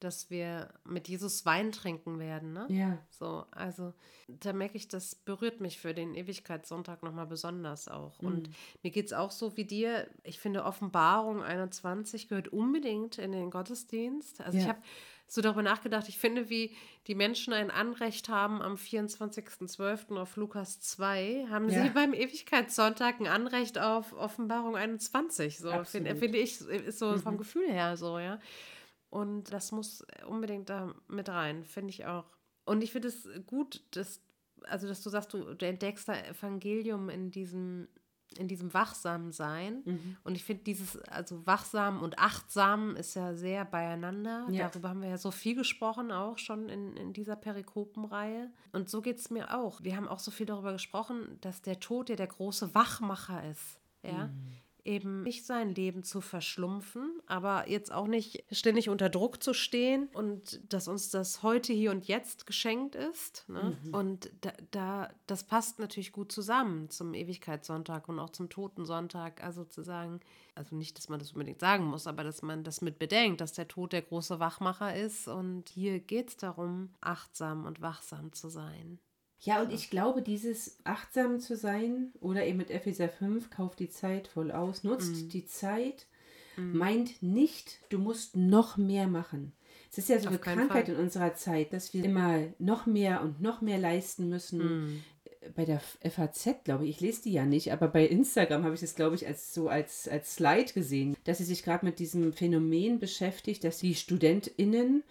dass 0.05 0.31
wir 0.31 0.73
mit 0.85 1.09
Jesus 1.09 1.47
Wein 1.47 1.73
trinken 1.73 2.19
werden. 2.19 2.53
Ne? 2.53 2.67
Ja. 2.69 2.99
So, 3.11 3.47
also 3.51 3.93
da 4.29 4.53
merke 4.53 4.77
ich, 4.77 4.89
das 4.89 5.15
berührt 5.15 5.61
mich 5.61 5.79
für 5.79 5.95
den 5.95 6.15
Ewigkeitssonntag 6.15 7.03
nochmal 7.03 7.27
besonders 7.27 7.89
auch. 7.89 8.21
Mhm. 8.21 8.29
Und 8.29 8.51
mir 8.83 8.91
geht 8.91 9.07
es 9.07 9.13
auch 9.13 9.31
so 9.31 9.57
wie 9.57 9.65
dir. 9.65 10.09
Ich 10.25 10.41
finde, 10.41 10.65
Offenbarung 10.65 11.43
21 11.43 12.29
gehört 12.29 12.49
unbedingt 12.49 13.19
in 13.19 13.33
den 13.33 13.51
Gottesdienst. 13.51 14.41
Also 14.41 14.59
ja. 14.59 14.65
ich 14.65 14.69
habe 14.69 14.81
so 15.33 15.41
darüber 15.41 15.63
nachgedacht, 15.63 16.09
ich 16.09 16.19
finde, 16.19 16.51
wie 16.51 16.77
die 17.07 17.15
Menschen 17.15 17.55
ein 17.55 17.71
Anrecht 17.71 18.29
haben 18.29 18.61
am 18.61 18.75
24.12. 18.75 20.17
auf 20.19 20.37
Lukas 20.37 20.81
2, 20.81 21.47
haben 21.49 21.71
ja. 21.71 21.83
sie 21.83 21.91
beim 21.95 22.13
Ewigkeitssonntag 22.13 23.19
ein 23.19 23.27
Anrecht 23.27 23.79
auf 23.79 24.13
Offenbarung 24.13 24.77
21. 24.77 25.59
So 25.59 25.85
finde 25.85 26.17
find 26.17 26.35
ich, 26.35 26.61
ist 26.61 26.99
so 26.99 27.13
mhm. 27.13 27.21
vom 27.21 27.39
Gefühl 27.39 27.71
her 27.71 27.97
so, 27.97 28.19
ja. 28.19 28.39
Und 29.13 29.53
das 29.53 29.73
muss 29.73 30.03
unbedingt 30.27 30.71
da 30.71 30.95
mit 31.07 31.29
rein, 31.29 31.67
finde 31.67 31.91
ich 31.91 32.07
auch. 32.07 32.25
Und 32.65 32.83
ich 32.83 32.93
finde 32.93 33.09
es 33.09 33.29
gut, 33.47 33.83
dass, 33.91 34.23
also 34.63 34.89
dass 34.89 35.03
du 35.03 35.11
sagst, 35.11 35.35
du, 35.35 35.53
du 35.53 35.67
entdeckst 35.67 36.09
da 36.09 36.15
Evangelium 36.15 37.11
in 37.11 37.31
diesem, 37.31 37.89
in 38.39 38.49
diesem 38.49 38.73
Wachsamsein. 38.73 39.83
Mhm. 39.85 40.17
Und 40.25 40.35
ich 40.35 40.45
finde 40.45 40.65
dieses, 40.65 40.97
also 41.03 41.47
wachsam 41.47 42.03
und 42.03 42.19
achtsam 42.19 42.97
ist 42.97 43.15
ja 43.15 43.35
sehr 43.35 43.67
beieinander. 43.67 44.47
Ja. 44.49 44.71
Darüber 44.71 44.89
haben 44.89 45.03
wir 45.03 45.11
ja 45.11 45.19
so 45.19 45.31
viel 45.31 45.57
gesprochen, 45.57 46.11
auch 46.11 46.39
schon 46.39 46.71
in, 46.71 46.97
in 46.97 47.13
dieser 47.13 47.37
Perikopenreihe. 47.37 48.51
Und 48.73 48.89
so 48.89 49.03
geht 49.03 49.19
es 49.19 49.29
mir 49.29 49.55
auch. 49.55 49.83
Wir 49.85 49.95
haben 49.95 50.09
auch 50.09 50.21
so 50.21 50.31
viel 50.31 50.47
darüber 50.47 50.73
gesprochen, 50.73 51.37
dass 51.43 51.61
der 51.61 51.81
Tod 51.81 52.09
ja 52.09 52.17
der 52.17 52.29
große 52.29 52.75
Wachmacher 52.75 53.47
ist. 53.51 53.79
Ja, 54.03 54.29
mhm 54.29 54.62
eben 54.85 55.23
nicht 55.23 55.47
sein 55.47 55.75
Leben 55.75 56.03
zu 56.03 56.21
verschlumpfen, 56.21 57.21
aber 57.27 57.69
jetzt 57.69 57.93
auch 57.93 58.07
nicht 58.07 58.45
ständig 58.51 58.89
unter 58.89 59.09
Druck 59.09 59.43
zu 59.43 59.55
stehen 59.55 60.09
und 60.13 60.61
dass 60.73 60.89
uns 60.89 61.11
das 61.11 61.43
heute, 61.43 61.73
hier 61.73 61.91
und 61.91 62.09
jetzt 62.09 62.47
geschenkt 62.47 62.95
ist. 62.95 63.49
Ne? 63.49 63.77
Mhm. 63.85 63.95
Und 63.95 64.31
da, 64.41 64.53
da, 64.71 65.11
das 65.27 65.45
passt 65.45 65.79
natürlich 65.79 66.13
gut 66.13 66.33
zusammen 66.33 66.91
zum 66.91 67.15
Ewigkeitssonntag 67.15 68.09
und 68.09 68.19
auch 68.19 68.31
zum 68.31 68.49
Totensonntag. 68.49 69.43
Also 69.43 69.65
zu 69.65 69.83
sagen, 69.83 70.21
also 70.55 70.75
nicht, 70.77 70.99
dass 70.99 71.09
man 71.09 71.19
das 71.19 71.33
unbedingt 71.33 71.61
sagen 71.61 71.85
muss, 71.85 72.07
aber 72.07 72.25
dass 72.25 72.43
man 72.43 72.65
das 72.65 72.83
mit 72.83 72.99
bedenkt, 72.99 73.41
dass 73.41 73.53
der 73.53 73.69
Tod 73.69 73.93
der 73.93 74.03
große 74.03 74.41
Wachmacher 74.41 74.95
ist 74.95 75.29
und 75.29 75.69
hier 75.69 76.01
geht 76.01 76.29
es 76.31 76.37
darum, 76.37 76.91
achtsam 77.01 77.65
und 77.65 77.81
wachsam 77.81 78.33
zu 78.33 78.49
sein. 78.49 78.99
Ja, 79.43 79.61
und 79.61 79.73
ich 79.73 79.91
glaube, 79.91 80.23
dieses 80.23 80.79
achtsam 80.85 81.41
zu 81.41 81.57
sein 81.57 82.13
oder 82.21 82.47
eben 82.47 82.59
mit 82.59 82.71
Epheser 82.71 83.09
5, 83.09 83.51
kauft 83.51 83.81
die 83.81 83.91
Zeit 83.91 84.29
voll 84.29 84.53
aus, 84.53 84.85
nutzt 84.85 85.25
mhm. 85.25 85.29
die 85.31 85.47
Zeit, 85.47 86.07
mhm. 86.57 86.79
meint 86.79 87.23
nicht, 87.23 87.81
du 87.89 87.99
musst 87.99 88.37
noch 88.37 88.77
mehr 88.77 89.09
machen. 89.09 89.53
Es 89.91 89.99
ist 89.99 90.09
ja 90.09 90.19
so 90.21 90.29
Auf 90.29 90.35
eine 90.35 90.39
Krankheit 90.39 90.87
Fall. 90.87 90.95
in 90.95 91.01
unserer 91.01 91.35
Zeit, 91.35 91.73
dass 91.73 91.93
wir 91.93 92.05
immer 92.05 92.39
noch 92.59 92.87
mehr 92.87 93.21
und 93.23 93.43
noch 93.43 93.61
mehr 93.61 93.79
leisten 93.79 94.29
müssen. 94.29 94.59
Mhm. 94.59 95.05
Bei 95.57 95.65
der 95.65 95.81
FAZ, 95.81 96.63
glaube 96.63 96.85
ich, 96.85 96.91
ich 96.91 97.01
lese 97.01 97.23
die 97.25 97.33
ja 97.33 97.45
nicht, 97.45 97.73
aber 97.73 97.89
bei 97.89 98.07
Instagram 98.07 98.63
habe 98.63 98.75
ich 98.77 98.81
das, 98.81 98.95
glaube 98.95 99.17
ich, 99.17 99.27
als 99.27 99.53
so 99.53 99.69
als, 99.69 100.07
als 100.07 100.37
Slide 100.37 100.73
gesehen, 100.73 101.17
dass 101.25 101.39
sie 101.39 101.45
sich 101.45 101.65
gerade 101.65 101.85
mit 101.85 101.99
diesem 101.99 102.33
Phänomen 102.33 103.01
beschäftigt, 103.01 103.65
dass 103.65 103.79
die 103.79 103.97
StudentInnen 103.97 105.03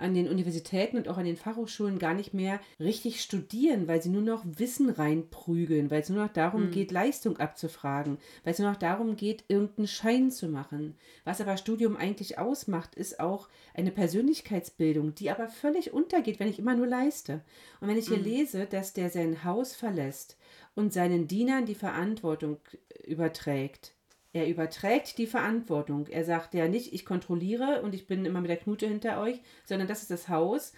an 0.00 0.14
den 0.14 0.28
Universitäten 0.28 0.96
und 0.96 1.08
auch 1.08 1.18
an 1.18 1.24
den 1.24 1.36
Fachhochschulen 1.36 1.98
gar 1.98 2.14
nicht 2.14 2.34
mehr 2.34 2.60
richtig 2.78 3.20
studieren, 3.20 3.86
weil 3.86 4.02
sie 4.02 4.08
nur 4.08 4.22
noch 4.22 4.44
Wissen 4.44 4.90
reinprügeln, 4.90 5.90
weil 5.90 6.00
es 6.00 6.08
nur 6.08 6.24
noch 6.24 6.32
darum 6.32 6.66
mhm. 6.66 6.70
geht, 6.70 6.90
Leistung 6.90 7.36
abzufragen, 7.38 8.18
weil 8.44 8.52
es 8.52 8.58
nur 8.58 8.70
noch 8.70 8.78
darum 8.78 9.16
geht, 9.16 9.44
irgendeinen 9.48 9.88
Schein 9.88 10.30
zu 10.30 10.48
machen. 10.48 10.96
Was 11.24 11.40
aber 11.40 11.56
Studium 11.56 11.96
eigentlich 11.96 12.38
ausmacht, 12.38 12.94
ist 12.94 13.20
auch 13.20 13.48
eine 13.74 13.90
Persönlichkeitsbildung, 13.90 15.14
die 15.14 15.30
aber 15.30 15.48
völlig 15.48 15.92
untergeht, 15.92 16.40
wenn 16.40 16.48
ich 16.48 16.58
immer 16.58 16.74
nur 16.74 16.86
leiste. 16.86 17.42
Und 17.80 17.88
wenn 17.88 17.98
ich 17.98 18.08
hier 18.08 18.18
mhm. 18.18 18.24
lese, 18.24 18.66
dass 18.66 18.92
der 18.92 19.10
sein 19.10 19.44
Haus 19.44 19.74
verlässt 19.74 20.36
und 20.74 20.92
seinen 20.92 21.28
Dienern 21.28 21.66
die 21.66 21.74
Verantwortung 21.74 22.58
überträgt, 23.04 23.94
er 24.32 24.48
überträgt 24.48 25.18
die 25.18 25.26
Verantwortung. 25.26 26.06
Er 26.06 26.24
sagt 26.24 26.54
ja 26.54 26.68
nicht, 26.68 26.92
ich 26.92 27.04
kontrolliere 27.04 27.82
und 27.82 27.94
ich 27.94 28.06
bin 28.06 28.24
immer 28.24 28.40
mit 28.40 28.50
der 28.50 28.58
Knute 28.58 28.86
hinter 28.86 29.20
euch, 29.20 29.40
sondern 29.64 29.88
das 29.88 30.02
ist 30.02 30.10
das 30.10 30.28
Haus. 30.28 30.72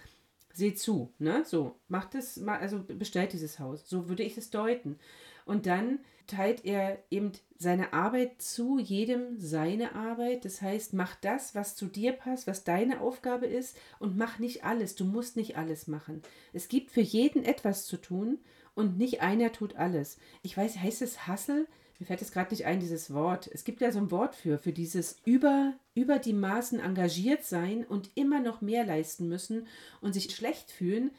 Seht 0.53 0.79
zu, 0.79 1.11
ne? 1.17 1.43
So, 1.45 1.79
macht 1.87 2.13
es, 2.15 2.41
also 2.45 2.83
bestellt 2.83 3.33
dieses 3.33 3.59
Haus. 3.59 3.89
So 3.89 4.07
würde 4.07 4.23
ich 4.23 4.37
es 4.37 4.51
deuten. 4.51 4.99
Und 5.45 5.65
dann 5.65 5.99
teilt 6.27 6.63
er 6.63 7.03
eben 7.09 7.31
seine 7.57 7.93
Arbeit 7.93 8.41
zu, 8.41 8.79
jedem 8.79 9.39
seine 9.39 9.95
Arbeit. 9.95 10.45
Das 10.45 10.61
heißt, 10.61 10.93
mach 10.93 11.15
das, 11.15 11.55
was 11.55 11.75
zu 11.75 11.87
dir 11.87 12.13
passt, 12.13 12.47
was 12.47 12.63
deine 12.63 13.01
Aufgabe 13.01 13.45
ist 13.45 13.77
und 13.99 14.17
mach 14.17 14.39
nicht 14.39 14.63
alles. 14.63 14.95
Du 14.95 15.05
musst 15.05 15.35
nicht 15.37 15.57
alles 15.57 15.87
machen. 15.87 16.21
Es 16.53 16.67
gibt 16.67 16.91
für 16.91 17.01
jeden 17.01 17.43
etwas 17.43 17.85
zu 17.85 17.97
tun 17.97 18.39
und 18.73 18.97
nicht 18.97 19.21
einer 19.21 19.51
tut 19.51 19.75
alles. 19.75 20.17
Ich 20.41 20.55
weiß, 20.55 20.77
heißt 20.79 21.01
es 21.01 21.27
Hassel? 21.27 21.67
Mir 22.03 22.07
fällt 22.07 22.19
jetzt 22.19 22.33
gerade 22.33 22.51
nicht 22.51 22.65
ein, 22.65 22.81
dieses 22.81 23.13
Wort. 23.13 23.49
Es 23.53 23.63
gibt 23.63 23.79
ja 23.79 23.89
so 23.89 23.99
ein 23.99 24.11
Wort 24.11 24.35
für, 24.35 24.57
für 24.57 24.73
dieses 24.73 25.21
über, 25.23 25.73
über 25.95 26.19
die 26.19 26.33
Maßen 26.33 26.81
engagiert 26.81 27.45
sein 27.45 27.85
und 27.85 28.09
immer 28.15 28.41
noch 28.41 28.59
mehr 28.59 28.85
leisten 28.85 29.29
müssen 29.29 29.67
und 30.01 30.11
sich 30.11 30.35
schlecht 30.35 30.69
fühlen, 30.69 31.11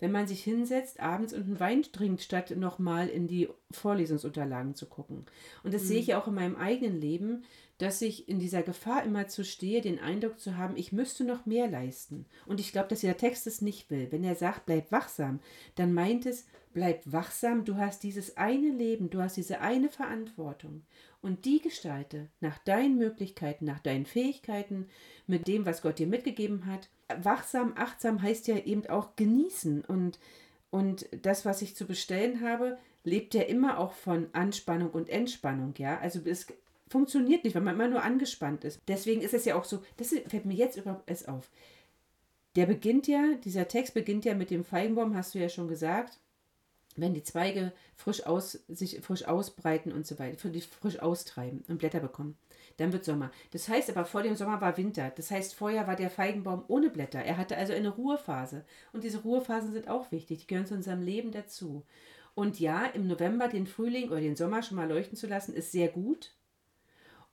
wenn 0.00 0.10
man 0.10 0.26
sich 0.26 0.42
hinsetzt 0.42 0.98
abends 0.98 1.32
und 1.32 1.44
einen 1.44 1.60
Wein 1.60 1.82
trinkt, 1.84 2.22
statt 2.22 2.56
nochmal 2.56 3.06
in 3.06 3.28
die 3.28 3.48
Vorlesungsunterlagen 3.70 4.74
zu 4.74 4.86
gucken. 4.86 5.26
Und 5.62 5.74
das 5.74 5.84
mhm. 5.84 5.86
sehe 5.86 6.00
ich 6.00 6.08
ja 6.08 6.20
auch 6.20 6.26
in 6.26 6.34
meinem 6.34 6.56
eigenen 6.56 7.00
Leben, 7.00 7.44
dass 7.82 8.00
ich 8.00 8.28
in 8.28 8.38
dieser 8.38 8.62
Gefahr 8.62 9.04
immer 9.04 9.28
zu 9.28 9.44
stehe, 9.44 9.80
den 9.80 9.98
Eindruck 9.98 10.38
zu 10.38 10.56
haben, 10.56 10.76
ich 10.76 10.92
müsste 10.92 11.24
noch 11.24 11.46
mehr 11.46 11.68
leisten. 11.68 12.26
Und 12.46 12.60
ich 12.60 12.72
glaube, 12.72 12.88
dass 12.88 13.00
der 13.00 13.16
Text 13.16 13.46
es 13.46 13.60
nicht 13.60 13.90
will. 13.90 14.08
Wenn 14.10 14.24
er 14.24 14.36
sagt, 14.36 14.66
bleib 14.66 14.92
wachsam, 14.92 15.40
dann 15.74 15.92
meint 15.92 16.26
es, 16.26 16.46
Bleib 16.72 17.02
wachsam, 17.04 17.64
du 17.64 17.76
hast 17.76 18.02
dieses 18.02 18.38
eine 18.38 18.70
Leben, 18.70 19.10
du 19.10 19.20
hast 19.20 19.36
diese 19.36 19.60
eine 19.60 19.90
Verantwortung 19.90 20.82
und 21.20 21.44
die 21.44 21.60
gestalte 21.60 22.30
nach 22.40 22.56
deinen 22.58 22.96
Möglichkeiten, 22.96 23.66
nach 23.66 23.80
deinen 23.80 24.06
Fähigkeiten, 24.06 24.88
mit 25.26 25.46
dem, 25.48 25.66
was 25.66 25.82
Gott 25.82 25.98
dir 25.98 26.06
mitgegeben 26.06 26.66
hat. 26.66 26.88
Wachsam, 27.22 27.74
achtsam 27.76 28.22
heißt 28.22 28.48
ja 28.48 28.56
eben 28.56 28.86
auch 28.86 29.16
genießen 29.16 29.84
und, 29.84 30.18
und 30.70 31.06
das, 31.20 31.44
was 31.44 31.60
ich 31.60 31.76
zu 31.76 31.86
bestellen 31.86 32.40
habe, 32.40 32.78
lebt 33.04 33.34
ja 33.34 33.42
immer 33.42 33.78
auch 33.78 33.92
von 33.92 34.28
Anspannung 34.32 34.90
und 34.90 35.10
Entspannung, 35.10 35.74
ja. 35.76 35.98
Also 35.98 36.20
es 36.24 36.46
funktioniert 36.92 37.42
nicht, 37.42 37.54
wenn 37.54 37.64
man 37.64 37.74
immer 37.74 37.88
nur 37.88 38.02
angespannt 38.02 38.64
ist. 38.64 38.80
Deswegen 38.86 39.22
ist 39.22 39.34
es 39.34 39.44
ja 39.44 39.56
auch 39.56 39.64
so, 39.64 39.82
das 39.96 40.14
fällt 40.28 40.44
mir 40.44 40.54
jetzt 40.54 40.76
überhaupt 40.76 41.08
erst 41.08 41.28
auf. 41.28 41.50
Der 42.54 42.66
beginnt 42.66 43.08
ja, 43.08 43.34
dieser 43.44 43.66
Text 43.66 43.94
beginnt 43.94 44.24
ja 44.24 44.34
mit 44.34 44.50
dem 44.50 44.64
Feigenbaum, 44.64 45.16
hast 45.16 45.34
du 45.34 45.38
ja 45.38 45.48
schon 45.48 45.68
gesagt 45.68 46.18
wenn 46.96 47.14
die 47.14 47.22
Zweige 47.22 47.72
frisch 47.94 48.26
aus, 48.26 48.64
sich 48.68 49.00
frisch 49.00 49.24
ausbreiten 49.24 49.92
und 49.92 50.06
so 50.06 50.18
weiter, 50.18 50.50
frisch 50.80 50.98
austreiben 50.98 51.64
und 51.68 51.78
Blätter 51.78 52.00
bekommen, 52.00 52.36
dann 52.76 52.92
wird 52.92 53.04
Sommer. 53.04 53.30
Das 53.52 53.68
heißt 53.68 53.90
aber, 53.90 54.04
vor 54.04 54.22
dem 54.22 54.36
Sommer 54.36 54.60
war 54.60 54.76
Winter. 54.76 55.12
Das 55.16 55.30
heißt, 55.30 55.54
vorher 55.54 55.86
war 55.86 55.96
der 55.96 56.10
Feigenbaum 56.10 56.64
ohne 56.68 56.90
Blätter. 56.90 57.20
Er 57.20 57.36
hatte 57.36 57.56
also 57.56 57.72
eine 57.72 57.90
Ruhephase. 57.90 58.64
Und 58.92 59.04
diese 59.04 59.22
Ruhephasen 59.22 59.72
sind 59.72 59.88
auch 59.88 60.10
wichtig. 60.10 60.40
Die 60.40 60.46
gehören 60.46 60.66
zu 60.66 60.74
unserem 60.74 61.02
Leben 61.02 61.32
dazu. 61.32 61.84
Und 62.34 62.60
ja, 62.60 62.86
im 62.86 63.06
November 63.06 63.48
den 63.48 63.66
Frühling 63.66 64.08
oder 64.08 64.20
den 64.20 64.36
Sommer 64.36 64.62
schon 64.62 64.76
mal 64.76 64.88
leuchten 64.88 65.16
zu 65.16 65.26
lassen, 65.26 65.54
ist 65.54 65.72
sehr 65.72 65.88
gut. 65.88 66.32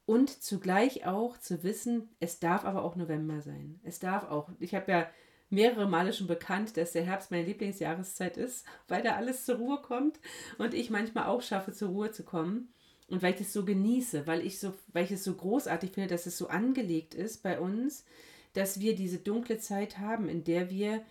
Und 0.10 0.42
zugleich 0.42 1.06
auch 1.06 1.38
zu 1.38 1.62
wissen, 1.62 2.10
es 2.20 2.40
darf 2.40 2.66
aber 2.66 2.84
auch 2.84 2.96
November 2.96 3.44
sein. 3.44 3.80
Es 3.84 4.00
darf 4.00 4.24
auch. 4.24 4.50
Ich 4.60 4.74
habe 4.74 4.92
ja 4.92 5.08
mehrere 5.52 5.88
Male 5.88 6.14
schon 6.14 6.26
bekannt, 6.26 6.78
dass 6.78 6.94
der 6.94 7.04
Herbst 7.04 7.30
meine 7.30 7.46
Lieblingsjahreszeit 7.46 8.36
ist, 8.36 8.66
weil 8.88 9.04
da 9.04 9.18
alles 9.18 9.46
zur 9.46 9.58
Ruhe 9.58 9.80
kommt 9.84 10.20
und 10.58 10.74
ich 10.74 10.90
manchmal 10.90 11.28
auch 11.28 11.44
schaffe, 11.44 11.74
zur 11.74 11.90
Ruhe 11.90 12.10
zu 12.10 12.24
kommen. 12.24 12.74
Und 13.08 13.22
weil 13.22 13.36
ich 13.36 13.42
es 13.42 13.54
so 13.54 13.64
genieße, 13.64 14.26
weil 14.26 14.44
ich, 14.44 14.60
so, 14.60 14.74
weil 14.94 15.06
ich 15.06 15.12
es 15.12 15.24
so 15.24 15.36
großartig 15.36 15.92
finde, 15.92 16.10
dass 16.10 16.26
es 16.26 16.40
so 16.40 16.48
angelegt 16.48 17.14
ist 17.14 17.44
bei 17.44 17.60
uns, 17.60 18.04
dass 18.54 18.80
wir 18.80 18.96
diese 18.96 19.20
dunkle 19.20 19.60
Zeit 19.60 20.00
haben, 20.00 20.28
in 20.28 20.44
der 20.44 20.72
wir 20.72 21.04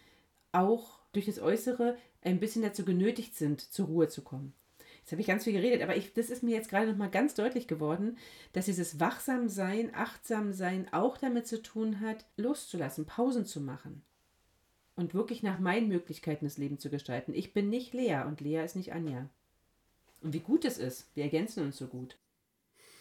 auch 0.51 0.99
durch 1.13 1.27
das 1.27 1.39
Äußere 1.39 1.97
ein 2.23 2.41
bisschen 2.41 2.63
dazu 2.63 2.85
genötigt 2.85 3.37
sind, 3.37 3.61
zur 3.61 3.87
Ruhe 3.87 4.09
zu 4.09 4.23
kommen. 4.23 4.55
Jetzt 5.09 5.13
habe 5.13 5.23
ich 5.23 5.27
ganz 5.27 5.45
viel 5.45 5.55
geredet, 5.55 5.81
aber 5.81 5.97
ich, 5.97 6.13
das 6.13 6.29
ist 6.29 6.43
mir 6.43 6.55
jetzt 6.55 6.69
gerade 6.69 6.87
nochmal 6.87 7.09
ganz 7.09 7.33
deutlich 7.33 7.67
geworden, 7.67 8.19
dass 8.53 8.67
dieses 8.67 9.01
Wachsamsein, 9.01 9.95
Achtsamsein 9.95 10.93
auch 10.93 11.17
damit 11.17 11.47
zu 11.47 11.63
tun 11.63 12.01
hat, 12.01 12.27
loszulassen, 12.37 13.07
Pausen 13.07 13.47
zu 13.47 13.63
machen. 13.63 14.03
und 14.97 15.15
wirklich 15.15 15.43
nach 15.43 15.61
meinen 15.61 15.89
Möglichkeiten 15.89 16.45
das 16.45 16.59
Leben 16.59 16.79
zu 16.79 16.91
gestalten. 16.91 17.33
Ich 17.33 17.55
bin 17.55 17.71
nicht 17.71 17.95
Lea 17.95 18.25
und 18.27 18.43
Lea 18.43 18.63
ist 18.63 18.77
nicht 18.77 18.93
Anja. 18.93 19.31
Und 20.21 20.35
wie 20.35 20.41
gut 20.41 20.67
es 20.67 20.77
ist, 20.77 21.09
wir 21.15 21.25
ergänzen 21.25 21.65
uns 21.65 21.79
so 21.79 21.87
gut. 21.87 22.19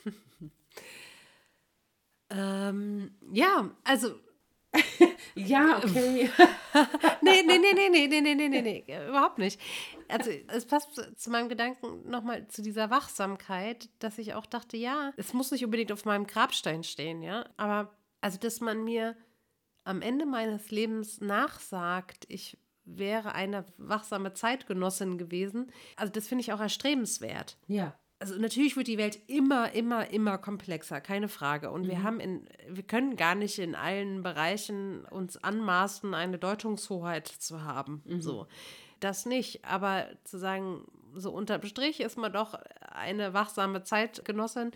ähm, 2.29 3.11
ja, 3.33 3.75
also. 3.83 4.15
Ja, 5.35 5.77
okay. 5.77 6.29
nee, 7.21 7.43
nee, 7.43 7.57
nee, 7.57 7.73
nee, 7.73 7.89
nee, 7.89 8.07
nee, 8.07 8.21
nee, 8.21 8.35
nee, 8.35 8.49
nee, 8.49 8.61
nee, 8.61 9.07
überhaupt 9.07 9.37
nicht. 9.37 9.59
Also 10.07 10.31
es 10.47 10.65
passt 10.65 10.89
zu 11.15 11.29
meinem 11.29 11.49
Gedanken 11.49 12.09
nochmal 12.09 12.47
zu 12.47 12.61
dieser 12.61 12.89
Wachsamkeit, 12.89 13.89
dass 13.99 14.17
ich 14.17 14.33
auch 14.33 14.45
dachte, 14.45 14.77
ja, 14.77 15.11
es 15.17 15.33
muss 15.33 15.51
nicht 15.51 15.65
unbedingt 15.65 15.91
auf 15.91 16.05
meinem 16.05 16.27
Grabstein 16.27 16.83
stehen, 16.83 17.21
ja, 17.21 17.45
aber 17.57 17.97
also, 18.21 18.37
dass 18.39 18.61
man 18.61 18.83
mir 18.83 19.15
am 19.83 20.01
Ende 20.01 20.25
meines 20.25 20.71
Lebens 20.71 21.21
nachsagt, 21.21 22.25
ich 22.27 22.57
wäre 22.83 23.35
eine 23.35 23.65
wachsame 23.77 24.33
Zeitgenossin 24.33 25.17
gewesen. 25.17 25.71
Also 25.95 26.11
das 26.11 26.27
finde 26.27 26.41
ich 26.41 26.53
auch 26.53 26.59
erstrebenswert. 26.59 27.57
Ja. 27.67 27.97
Also 28.19 28.35
natürlich 28.39 28.75
wird 28.75 28.87
die 28.87 28.97
Welt 28.97 29.19
immer, 29.27 29.73
immer, 29.73 30.09
immer 30.09 30.37
komplexer, 30.37 31.01
keine 31.01 31.29
Frage. 31.29 31.69
Und 31.71 31.83
mhm. 31.83 31.89
wir 31.89 32.03
haben 32.03 32.19
in, 32.19 32.47
wir 32.67 32.83
können 32.83 33.15
gar 33.15 33.35
nicht 33.35 33.59
in 33.59 33.75
allen 33.75 34.23
Bereichen 34.23 35.05
uns 35.05 35.37
anmaßen, 35.37 36.13
eine 36.13 36.37
Deutungshoheit 36.37 37.27
zu 37.27 37.63
haben. 37.63 38.01
Mhm. 38.05 38.21
So. 38.21 38.47
Das 38.99 39.25
nicht. 39.25 39.63
Aber 39.65 40.07
zu 40.23 40.39
sagen, 40.39 40.85
so 41.13 41.31
unterm 41.31 41.63
Strich 41.63 41.99
ist 41.99 42.17
man 42.17 42.33
doch 42.33 42.55
eine 42.91 43.33
wachsame 43.33 43.83
Zeitgenossin, 43.83 44.71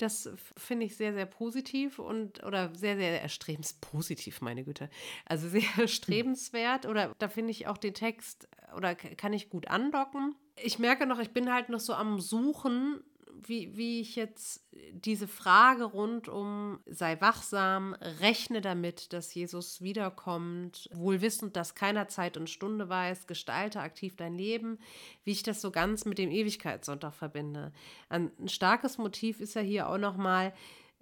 das 0.00 0.30
finde 0.56 0.86
ich 0.86 0.96
sehr, 0.96 1.12
sehr 1.12 1.26
positiv 1.26 1.98
und 1.98 2.42
oder 2.44 2.74
sehr, 2.74 2.96
sehr 2.96 3.20
erstrebenspositiv, 3.20 4.40
meine 4.40 4.64
Güte. 4.64 4.88
Also 5.26 5.48
sehr 5.48 5.62
erstrebenswert 5.78 6.86
oder 6.86 7.14
da 7.18 7.28
finde 7.28 7.50
ich 7.50 7.66
auch 7.66 7.76
den 7.76 7.94
Text 7.94 8.48
oder 8.76 8.94
kann 8.94 9.32
ich 9.32 9.50
gut 9.50 9.68
andocken. 9.68 10.34
Ich 10.62 10.78
merke 10.78 11.06
noch, 11.06 11.18
ich 11.18 11.30
bin 11.30 11.52
halt 11.52 11.68
noch 11.68 11.80
so 11.80 11.94
am 11.94 12.20
Suchen 12.20 13.02
wie, 13.46 13.76
wie 13.76 14.00
ich 14.00 14.16
jetzt 14.16 14.64
diese 14.92 15.28
Frage 15.28 15.84
rund 15.84 16.28
um 16.28 16.80
sei 16.86 17.20
wachsam, 17.20 17.94
rechne 18.20 18.60
damit, 18.60 19.12
dass 19.12 19.34
Jesus 19.34 19.80
wiederkommt, 19.80 20.88
wohl 20.92 21.20
wissend, 21.20 21.56
dass 21.56 21.74
keiner 21.74 22.08
Zeit 22.08 22.36
und 22.36 22.50
Stunde 22.50 22.88
weiß, 22.88 23.26
gestalte 23.26 23.80
aktiv 23.80 24.16
dein 24.16 24.34
Leben, 24.34 24.78
wie 25.24 25.32
ich 25.32 25.42
das 25.42 25.60
so 25.60 25.70
ganz 25.70 26.04
mit 26.04 26.18
dem 26.18 26.30
Ewigkeitssonntag 26.30 27.14
verbinde. 27.14 27.72
Ein, 28.08 28.30
starkes 28.46 28.98
Motiv 28.98 29.40
ist 29.40 29.54
ja 29.54 29.62
hier 29.62 29.88
auch 29.88 29.98
nochmal, 29.98 30.52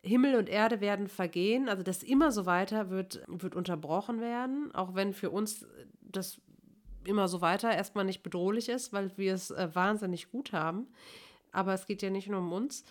Himmel 0.01 0.37
und 0.37 0.49
Erde 0.49 0.81
werden 0.81 1.09
vergehen, 1.09 1.69
also 1.69 1.83
das 1.83 2.05
immer 2.05 2.31
so 2.31 2.47
weiter 2.47 2.89
wird, 2.89 3.21
wird 3.27 3.57
unterbrochen 3.57 4.21
werden, 4.21 4.73
auch 4.73 4.95
wenn 4.95 5.13
für 5.13 5.31
uns 5.31 5.67
das 6.01 6.41
immer 7.09 7.29
so 7.29 7.41
weiter 7.41 7.75
erstmal 7.75 8.05
nicht 8.05 8.23
bedrohlich 8.23 8.69
ist, 8.69 8.93
weil 8.93 9.11
wir 9.17 9.35
es 9.35 9.51
äh, 9.51 9.69
wahnsinnig 9.75 10.31
gut 10.31 10.53
haben. 10.53 10.87
Aber 11.53 11.75
es 11.75 11.87
geht 11.87 12.03
ja 12.03 12.11
nicht 12.11 12.29
nur 12.29 12.41
um 12.41 12.53
uns. 12.53 12.85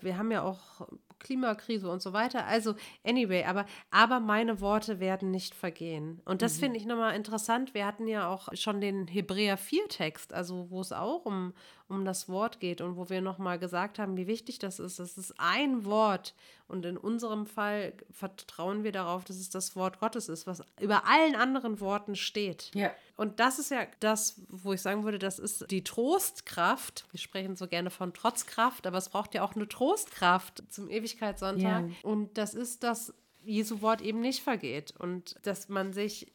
Wir 0.00 0.18
haben 0.18 0.30
ja 0.30 0.42
auch 0.42 0.86
Klimakrise 1.22 1.88
und 1.88 2.02
so 2.02 2.12
weiter. 2.12 2.46
Also, 2.46 2.74
anyway, 3.04 3.44
aber, 3.44 3.64
aber 3.90 4.20
meine 4.20 4.60
Worte 4.60 5.00
werden 5.00 5.30
nicht 5.30 5.54
vergehen. 5.54 6.20
Und 6.24 6.42
das 6.42 6.56
mhm. 6.56 6.60
finde 6.60 6.78
ich 6.78 6.86
nochmal 6.86 7.14
interessant. 7.16 7.74
Wir 7.74 7.86
hatten 7.86 8.06
ja 8.06 8.28
auch 8.28 8.48
schon 8.54 8.80
den 8.80 9.06
Hebräer 9.06 9.58
4-Text, 9.58 10.34
also 10.34 10.70
wo 10.70 10.80
es 10.80 10.92
auch 10.92 11.24
um, 11.24 11.54
um 11.88 12.04
das 12.04 12.28
Wort 12.28 12.60
geht 12.60 12.80
und 12.80 12.96
wo 12.96 13.08
wir 13.08 13.20
nochmal 13.20 13.58
gesagt 13.58 13.98
haben, 13.98 14.16
wie 14.16 14.26
wichtig 14.26 14.58
das 14.58 14.78
ist. 14.78 14.98
Das 14.98 15.16
ist 15.16 15.34
ein 15.38 15.84
Wort. 15.84 16.34
Und 16.72 16.86
in 16.86 16.96
unserem 16.96 17.44
Fall 17.44 17.92
vertrauen 18.10 18.82
wir 18.82 18.92
darauf, 18.92 19.24
dass 19.24 19.36
es 19.36 19.50
das 19.50 19.76
Wort 19.76 20.00
Gottes 20.00 20.30
ist, 20.30 20.46
was 20.46 20.62
über 20.80 21.06
allen 21.06 21.36
anderen 21.36 21.80
Worten 21.80 22.16
steht. 22.16 22.70
Ja. 22.74 22.90
Und 23.16 23.40
das 23.40 23.58
ist 23.58 23.70
ja 23.70 23.86
das, 24.00 24.40
wo 24.48 24.72
ich 24.72 24.80
sagen 24.80 25.04
würde, 25.04 25.18
das 25.18 25.38
ist 25.38 25.70
die 25.70 25.84
Trostkraft. 25.84 27.04
Wir 27.10 27.20
sprechen 27.20 27.56
so 27.56 27.68
gerne 27.68 27.90
von 27.90 28.14
Trotzkraft, 28.14 28.86
aber 28.86 28.96
es 28.96 29.10
braucht 29.10 29.34
ja 29.34 29.44
auch 29.44 29.54
eine 29.54 29.68
Trostkraft 29.68 30.62
zum 30.70 30.88
Ewigkeitssonntag. 31.12 31.88
Ja. 31.88 31.94
Und 32.02 32.38
das 32.38 32.54
ist, 32.54 32.82
dass 32.82 33.14
Jesu 33.44 33.80
Wort 33.82 34.00
eben 34.00 34.20
nicht 34.20 34.42
vergeht 34.42 34.94
und 34.98 35.36
dass 35.42 35.68
man 35.68 35.92
sich 35.92 36.32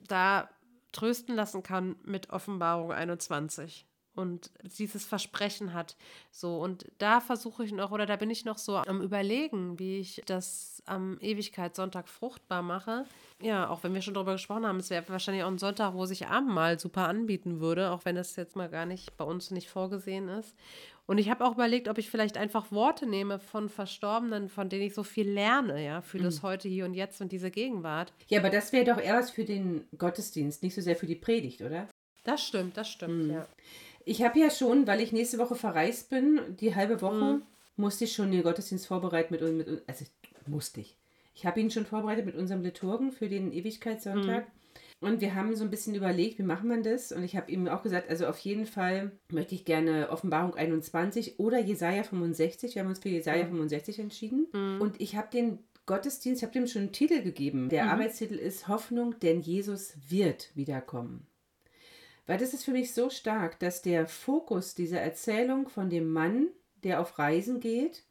da 0.00 0.48
trösten 0.92 1.34
lassen 1.34 1.62
kann 1.62 1.96
mit 2.04 2.30
Offenbarung 2.30 2.92
21 2.92 3.86
und 4.14 4.50
dieses 4.78 5.04
Versprechen 5.04 5.72
hat. 5.72 5.96
So, 6.30 6.58
und 6.58 6.86
da 6.98 7.20
versuche 7.20 7.64
ich 7.64 7.72
noch, 7.72 7.90
oder 7.90 8.06
da 8.06 8.16
bin 8.16 8.30
ich 8.30 8.44
noch 8.44 8.58
so 8.58 8.76
am 8.76 9.00
Überlegen, 9.00 9.78
wie 9.78 9.98
ich 9.98 10.22
das 10.26 10.82
am 10.86 11.18
Ewigkeitssonntag 11.20 12.08
fruchtbar 12.08 12.62
mache. 12.62 13.04
Ja, 13.40 13.68
auch 13.68 13.82
wenn 13.82 13.94
wir 13.94 14.02
schon 14.02 14.14
darüber 14.14 14.32
gesprochen 14.32 14.66
haben, 14.66 14.78
es 14.78 14.90
wäre 14.90 15.08
wahrscheinlich 15.08 15.44
auch 15.44 15.50
ein 15.50 15.58
Sonntag, 15.58 15.94
wo 15.94 16.06
sich 16.06 16.26
Abendmahl 16.26 16.78
super 16.78 17.08
anbieten 17.08 17.60
würde, 17.60 17.90
auch 17.90 18.04
wenn 18.04 18.14
das 18.14 18.36
jetzt 18.36 18.56
mal 18.56 18.68
gar 18.68 18.86
nicht 18.86 19.16
bei 19.16 19.24
uns 19.24 19.50
nicht 19.50 19.68
vorgesehen 19.68 20.28
ist. 20.28 20.54
Und 21.06 21.18
ich 21.18 21.28
habe 21.28 21.44
auch 21.44 21.54
überlegt, 21.54 21.88
ob 21.88 21.98
ich 21.98 22.08
vielleicht 22.08 22.36
einfach 22.36 22.70
Worte 22.70 23.06
nehme 23.06 23.40
von 23.40 23.68
Verstorbenen, 23.68 24.48
von 24.48 24.68
denen 24.68 24.84
ich 24.84 24.94
so 24.94 25.02
viel 25.02 25.28
lerne, 25.28 25.84
ja, 25.84 26.00
für 26.00 26.18
mhm. 26.18 26.24
das 26.24 26.42
heute, 26.42 26.68
hier 26.68 26.84
und 26.84 26.94
jetzt 26.94 27.20
und 27.20 27.32
diese 27.32 27.50
Gegenwart. 27.50 28.12
Ja, 28.28 28.38
aber 28.38 28.50
das 28.50 28.72
wäre 28.72 28.84
doch 28.84 29.02
eher 29.02 29.16
was 29.18 29.30
für 29.30 29.44
den 29.44 29.84
Gottesdienst, 29.98 30.62
nicht 30.62 30.74
so 30.74 30.80
sehr 30.80 30.94
für 30.94 31.06
die 31.06 31.16
Predigt, 31.16 31.60
oder? 31.62 31.88
Das 32.24 32.46
stimmt, 32.46 32.76
das 32.76 32.88
stimmt, 32.88 33.24
mhm. 33.24 33.30
ja. 33.32 33.46
Ich 34.04 34.22
habe 34.22 34.38
ja 34.38 34.50
schon, 34.50 34.86
weil 34.86 35.00
ich 35.00 35.12
nächste 35.12 35.38
Woche 35.38 35.54
verreist 35.54 36.10
bin, 36.10 36.40
die 36.60 36.74
halbe 36.74 37.00
Woche, 37.00 37.34
mhm. 37.34 37.42
musste 37.76 38.04
ich 38.04 38.12
schon 38.12 38.32
den 38.32 38.42
Gottesdienst 38.42 38.86
vorbereiten 38.86 39.34
mit, 39.34 39.42
mit 39.42 39.82
also 39.86 40.04
musste 40.46 40.80
ich. 40.80 40.96
Ich 41.34 41.46
habe 41.46 41.60
ihn 41.60 41.70
schon 41.70 41.86
vorbereitet 41.86 42.26
mit 42.26 42.36
unserem 42.36 42.62
Liturgen 42.62 43.12
für 43.12 43.28
den 43.28 43.52
Ewigkeitssonntag. 43.52 44.46
Mhm. 44.46 44.52
Und 45.02 45.20
wir 45.20 45.34
haben 45.34 45.56
so 45.56 45.64
ein 45.64 45.70
bisschen 45.70 45.96
überlegt, 45.96 46.38
wie 46.38 46.44
machen 46.44 46.68
wir 46.68 46.80
das? 46.80 47.10
Und 47.10 47.24
ich 47.24 47.36
habe 47.36 47.50
ihm 47.50 47.66
auch 47.66 47.82
gesagt, 47.82 48.08
also 48.08 48.26
auf 48.26 48.38
jeden 48.38 48.66
Fall 48.66 49.10
möchte 49.32 49.56
ich 49.56 49.64
gerne 49.64 50.10
Offenbarung 50.10 50.54
21 50.54 51.40
oder 51.40 51.58
Jesaja 51.58 52.04
65. 52.04 52.74
Wir 52.74 52.82
haben 52.82 52.88
uns 52.88 53.00
für 53.00 53.08
Jesaja 53.08 53.44
mhm. 53.44 53.50
65 53.50 53.98
entschieden. 53.98 54.46
Mhm. 54.52 54.80
Und 54.80 55.00
ich 55.00 55.16
habe 55.16 55.28
den 55.32 55.58
Gottesdienst, 55.86 56.40
ich 56.40 56.44
habe 56.44 56.52
dem 56.52 56.68
schon 56.68 56.82
einen 56.82 56.92
Titel 56.92 57.20
gegeben. 57.22 57.68
Der 57.68 57.84
mhm. 57.84 57.90
Arbeitstitel 57.90 58.34
ist 58.34 58.68
Hoffnung, 58.68 59.18
denn 59.18 59.40
Jesus 59.40 59.94
wird 60.08 60.50
wiederkommen. 60.54 61.26
Weil 62.26 62.38
das 62.38 62.54
ist 62.54 62.64
für 62.64 62.72
mich 62.72 62.94
so 62.94 63.10
stark, 63.10 63.58
dass 63.58 63.82
der 63.82 64.06
Fokus 64.06 64.74
dieser 64.74 65.00
Erzählung 65.00 65.68
von 65.68 65.90
dem 65.90 66.12
Mann, 66.12 66.48
der 66.84 67.00
auf 67.00 67.18
Reisen 67.18 67.60
geht, 67.60 68.04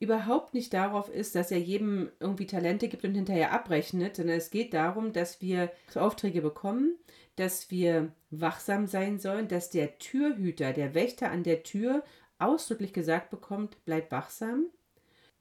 überhaupt 0.00 0.54
nicht 0.54 0.72
darauf 0.74 1.08
ist, 1.08 1.34
dass 1.34 1.50
er 1.50 1.58
jedem 1.58 2.10
irgendwie 2.20 2.46
Talente 2.46 2.88
gibt 2.88 3.04
und 3.04 3.14
hinterher 3.14 3.52
abrechnet, 3.52 4.16
sondern 4.16 4.36
es 4.36 4.50
geht 4.50 4.74
darum, 4.74 5.12
dass 5.12 5.40
wir 5.40 5.72
Aufträge 5.94 6.42
bekommen, 6.42 6.96
dass 7.36 7.70
wir 7.70 8.12
wachsam 8.30 8.86
sein 8.86 9.18
sollen, 9.18 9.48
dass 9.48 9.70
der 9.70 9.98
Türhüter, 9.98 10.72
der 10.72 10.94
Wächter 10.94 11.30
an 11.30 11.42
der 11.42 11.62
Tür 11.62 12.02
ausdrücklich 12.38 12.92
gesagt 12.92 13.30
bekommt, 13.30 13.76
bleib 13.84 14.10
wachsam. 14.10 14.66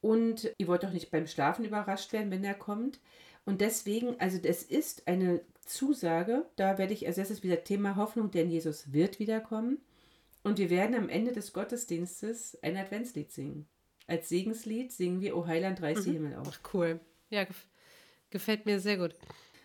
Und 0.02 0.54
ihr 0.58 0.68
wollt 0.68 0.84
doch 0.84 0.92
nicht 0.92 1.12
beim 1.12 1.28
Schlafen 1.28 1.66
überrascht 1.66 2.14
werden, 2.14 2.32
wenn 2.32 2.44
er 2.44 2.54
kommt. 2.54 3.00
Und 3.46 3.62
deswegen, 3.62 4.20
also 4.20 4.38
das 4.38 4.64
ist 4.64 5.08
eine 5.08 5.42
Zusage, 5.66 6.46
da 6.56 6.78
werde 6.78 6.94
ich 6.94 7.08
als 7.08 7.18
erstes 7.18 7.44
wieder 7.44 7.64
Thema 7.64 7.96
Hoffnung, 7.96 8.32
denn 8.32 8.50
Jesus 8.50 8.92
wird 8.92 9.20
wiederkommen. 9.20 9.80
Und 10.44 10.58
wir 10.58 10.70
werden 10.70 10.96
am 10.96 11.10
Ende 11.10 11.32
des 11.32 11.54
Gottesdienstes 11.54 12.58
ein 12.62 12.76
Adventslied 12.76 13.32
singen. 13.32 13.68
Als 14.08 14.28
Segenslied 14.30 14.92
singen 14.92 15.22
wir 15.22 15.38
O 15.38 15.48
Heiland 15.48 15.82
reiß 15.82 16.04
die 16.04 16.10
mhm. 16.10 16.14
Himmel 16.14 16.36
auf. 16.36 16.48
Ach, 16.52 16.74
cool. 16.74 17.00
Ja, 17.30 17.46
gefällt 18.30 18.66
mir 18.66 18.80
sehr 18.80 18.98
gut. 18.98 19.16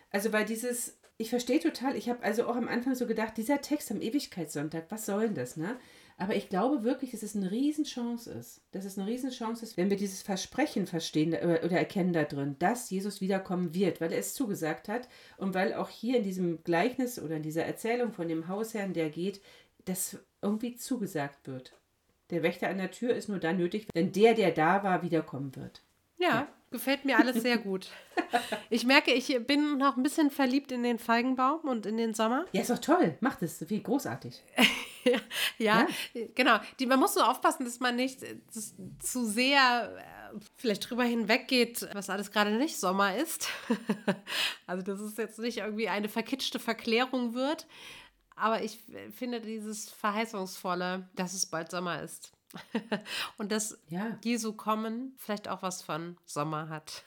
Also 0.09 0.31
weil 0.31 0.45
dieses, 0.45 0.97
ich 1.17 1.29
verstehe 1.29 1.59
total, 1.59 1.95
ich 1.95 2.09
habe 2.09 2.23
also 2.23 2.47
auch 2.47 2.55
am 2.55 2.67
Anfang 2.67 2.95
so 2.95 3.05
gedacht, 3.05 3.37
dieser 3.37 3.61
Text 3.61 3.91
am 3.91 4.01
Ewigkeitssonntag, 4.01 4.85
was 4.89 5.05
soll 5.05 5.25
denn 5.25 5.35
das, 5.35 5.57
ne? 5.57 5.77
Aber 6.19 6.35
ich 6.35 6.49
glaube 6.49 6.83
wirklich, 6.83 7.11
dass 7.11 7.23
es 7.23 7.35
eine 7.35 7.49
Riesenchance 7.49 8.29
ist. 8.29 8.61
Dass 8.73 8.83
es 8.83 8.97
eine 8.97 9.07
Riesenchance 9.07 9.63
ist, 9.63 9.77
wenn 9.77 9.89
wir 9.89 9.95
dieses 9.95 10.21
Versprechen 10.21 10.85
verstehen 10.85 11.29
oder, 11.33 11.71
erkennen 11.71 12.11
da 12.11 12.25
drin, 12.25 12.57
dass 12.59 12.89
Jesus 12.89 13.21
wiederkommen 13.21 13.73
wird, 13.73 14.01
weil 14.01 14.11
er 14.11 14.19
es 14.19 14.33
zugesagt 14.33 14.89
hat 14.89 15.07
und 15.37 15.53
weil 15.53 15.73
auch 15.73 15.89
hier 15.89 16.17
in 16.17 16.23
diesem 16.23 16.61
Gleichnis 16.65 17.19
oder 17.19 17.37
in 17.37 17.43
dieser 17.43 17.63
Erzählung 17.63 18.11
von 18.11 18.27
dem 18.27 18.49
Hausherrn, 18.49 18.91
der 18.93 19.09
geht, 19.09 19.41
das 19.85 20.17
irgendwie 20.41 20.75
zugesagt 20.75 21.47
wird. 21.47 21.71
Der 22.31 22.43
Wächter 22.43 22.67
an 22.67 22.77
der 22.77 22.91
Tür 22.91 23.15
ist 23.15 23.29
nur 23.29 23.39
dann 23.39 23.57
nötig, 23.57 23.87
wenn 23.93 24.11
der, 24.11 24.33
der 24.33 24.51
da 24.51 24.83
war, 24.83 25.01
wiederkommen 25.01 25.55
wird. 25.55 25.81
Ja, 26.17 26.27
ja. 26.27 26.47
gefällt 26.69 27.05
mir 27.05 27.17
alles 27.17 27.41
sehr 27.41 27.57
gut. 27.57 27.89
Ich 28.69 28.85
merke, 28.85 29.11
ich 29.11 29.35
bin 29.47 29.79
noch 29.79 29.97
ein 29.97 30.03
bisschen 30.03 30.29
verliebt 30.29 30.71
in 30.71 30.83
den 30.83 30.99
Feigenbaum 30.99 31.61
und 31.61 31.87
in 31.87 31.97
den 31.97 32.13
Sommer. 32.13 32.45
Ja, 32.51 32.61
ist 32.61 32.69
doch 32.69 32.77
toll. 32.77 33.17
Macht 33.21 33.41
es. 33.41 33.67
Wie 33.69 33.81
großartig. 33.81 34.43
ja, 35.57 35.87
ja, 36.13 36.25
genau. 36.35 36.59
Die, 36.79 36.85
man 36.85 36.99
muss 36.99 37.13
so 37.13 37.21
aufpassen, 37.21 37.65
dass 37.65 37.79
man 37.79 37.95
nicht 37.95 38.21
dass 38.53 38.75
zu 38.99 39.25
sehr 39.25 39.95
äh, 40.33 40.39
vielleicht 40.57 40.89
drüber 40.89 41.03
hinweggeht, 41.03 41.87
was 41.93 42.09
alles 42.09 42.31
gerade 42.31 42.51
nicht 42.51 42.79
Sommer 42.79 43.15
ist. 43.15 43.49
also, 44.67 44.83
dass 44.83 44.99
es 44.99 45.17
jetzt 45.17 45.39
nicht 45.39 45.59
irgendwie 45.59 45.89
eine 45.89 46.09
verkitschte 46.09 46.59
Verklärung 46.59 47.33
wird. 47.33 47.67
Aber 48.35 48.63
ich 48.63 48.79
finde 49.13 49.41
dieses 49.41 49.89
Verheißungsvolle, 49.89 51.09
dass 51.15 51.33
es 51.33 51.45
bald 51.45 51.71
Sommer 51.71 52.01
ist. 52.01 52.31
Und 53.37 53.51
dass 53.51 53.77
Ja. 53.89 54.17
Jesu 54.23 54.53
kommen 54.53 55.13
vielleicht 55.17 55.47
auch 55.47 55.61
was 55.61 55.81
von 55.81 56.17
Sommer 56.25 56.69
hat. 56.69 57.03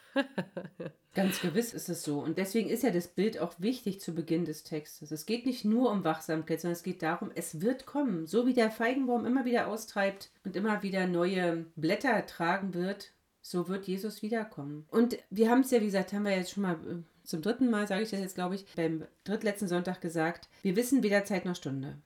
Ganz 1.14 1.40
gewiss 1.40 1.74
ist 1.74 1.90
es 1.90 2.02
so. 2.02 2.20
Und 2.20 2.38
deswegen 2.38 2.70
ist 2.70 2.82
ja 2.82 2.90
das 2.90 3.08
Bild 3.08 3.38
auch 3.38 3.52
wichtig 3.58 4.00
zu 4.00 4.14
Beginn 4.14 4.46
des 4.46 4.62
Textes. 4.62 5.10
Es 5.10 5.26
geht 5.26 5.44
nicht 5.44 5.64
nur 5.64 5.90
um 5.90 6.04
Wachsamkeit, 6.04 6.60
sondern 6.60 6.76
es 6.76 6.82
geht 6.82 7.02
darum, 7.02 7.30
es 7.34 7.60
wird 7.60 7.84
kommen. 7.84 8.26
So 8.26 8.46
wie 8.46 8.54
der 8.54 8.70
Feigenbaum 8.70 9.26
immer 9.26 9.44
wieder 9.44 9.68
austreibt 9.68 10.30
und 10.44 10.56
immer 10.56 10.82
wieder 10.82 11.06
neue 11.06 11.66
Blätter 11.76 12.24
tragen 12.24 12.72
wird, 12.72 13.12
so 13.42 13.68
wird 13.68 13.86
Jesus 13.86 14.22
wiederkommen. 14.22 14.86
Und 14.88 15.18
wir 15.28 15.50
haben 15.50 15.60
es 15.60 15.70
ja, 15.70 15.80
wie 15.80 15.86
gesagt, 15.86 16.12
haben 16.12 16.24
wir 16.24 16.36
jetzt 16.36 16.52
schon 16.52 16.62
mal 16.62 16.74
äh, 16.74 17.02
zum 17.24 17.42
dritten 17.42 17.70
Mal, 17.70 17.86
sage 17.86 18.02
ich 18.02 18.10
das 18.10 18.20
jetzt, 18.20 18.36
glaube 18.36 18.54
ich, 18.54 18.64
beim 18.74 19.04
drittletzten 19.24 19.68
Sonntag 19.68 20.00
gesagt, 20.00 20.48
wir 20.62 20.76
wissen 20.76 21.02
weder 21.02 21.24
Zeit 21.24 21.44
noch 21.44 21.56
Stunde. 21.56 21.98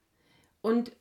Und 0.62 0.92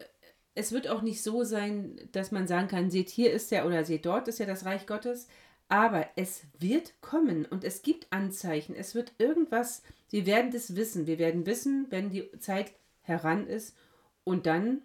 es 0.54 0.72
wird 0.72 0.88
auch 0.88 1.02
nicht 1.02 1.24
so 1.24 1.44
sein, 1.44 2.00
dass 2.12 2.32
man 2.32 2.48
sagen 2.48 2.68
kann, 2.68 2.92
seht 2.92 3.10
hier 3.10 3.32
ist 3.32 3.52
ja 3.52 3.66
oder 3.66 3.84
seht 3.84 4.06
dort 4.06 4.28
ist 4.28 4.40
ja 4.40 4.46
das 4.46 4.66
Reich 4.66 4.86
Gottes. 4.86 5.28
Aber 5.68 6.08
es 6.16 6.44
wird 6.60 6.94
kommen 7.02 7.46
und 7.46 7.64
es 7.64 7.82
gibt 7.82 8.08
Anzeichen. 8.12 8.76
Es 8.76 8.94
wird 8.94 9.14
irgendwas, 9.18 9.82
wir 10.10 10.26
werden 10.26 10.52
das 10.52 10.76
wissen. 10.76 11.08
Wir 11.08 11.18
werden 11.18 11.46
wissen, 11.46 11.88
wenn 11.90 12.12
die 12.12 12.30
Zeit 12.40 12.74
heran 13.02 13.48
ist. 13.48 13.76
Und 14.24 14.46
dann, 14.46 14.82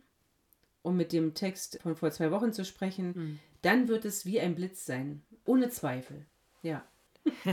um 0.82 0.96
mit 0.96 1.12
dem 1.12 1.34
Text 1.34 1.80
von 1.82 1.96
vor 1.96 2.10
zwei 2.10 2.30
Wochen 2.30 2.52
zu 2.52 2.64
sprechen, 2.64 3.38
dann 3.62 3.88
wird 3.88 4.04
es 4.06 4.24
wie 4.24 4.40
ein 4.40 4.54
Blitz 4.54 4.86
sein. 4.86 5.22
Ohne 5.44 5.68
Zweifel. 5.68 6.24
Ja. 6.62 6.82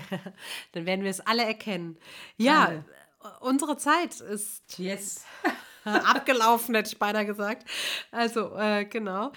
Dann 0.71 0.85
werden 0.85 1.03
wir 1.03 1.11
es 1.11 1.19
alle 1.19 1.43
erkennen. 1.43 1.97
Ja, 2.37 2.65
Alle. 2.67 2.85
unsere 3.41 3.75
Zeit 3.77 4.21
ist 4.21 4.77
Yes. 4.79 5.25
abgelaufen, 6.05 6.75
hätte 6.75 6.89
ich 6.89 6.99
beinahe 6.99 7.25
gesagt. 7.25 7.67
Also, 8.11 8.55
äh, 8.55 8.85
genau. 8.85 9.31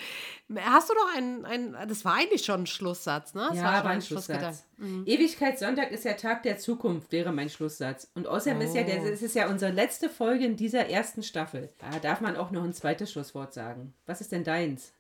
Hast 0.57 0.91
du 0.91 0.95
noch 0.95 1.17
einen, 1.17 1.45
einen, 1.45 1.89
das 1.89 2.05
war 2.05 2.15
eigentlich 2.15 2.45
schon 2.45 2.63
ein 2.63 2.67
Schlusssatz, 2.67 3.35
ne? 3.35 3.47
Das 3.51 3.59
Ja, 3.59 3.65
schon 3.65 3.75
aber 3.75 3.89
ein 3.91 4.03
Schlusssatz. 4.03 4.67
Ewigkeitssonntag 5.07 5.93
ist 5.93 6.05
ja 6.05 6.15
Tag 6.15 6.43
der 6.43 6.59
Zukunft, 6.59 7.13
wäre 7.13 7.33
mein 7.33 7.49
Schlusssatz. 7.49 8.11
Und 8.15 8.27
außerdem 8.27 8.61
ist 8.63 8.75
ja, 8.75 8.83
der, 8.83 9.03
es 9.05 9.23
ist 9.23 9.35
ja 9.35 9.49
unsere 9.49 9.71
letzte 9.73 10.09
Folge 10.09 10.45
in 10.45 10.57
dieser 10.57 10.89
ersten 10.89 11.23
Staffel. 11.23 11.71
Da 11.79 11.99
darf 11.99 12.21
man 12.21 12.37
auch 12.37 12.51
noch 12.51 12.65
ein 12.65 12.73
zweites 12.73 13.13
Schlusswort 13.13 13.55
sagen. 13.55 13.95
Was 14.07 14.21
ist 14.21 14.33
denn 14.33 14.45
deins? 14.45 14.93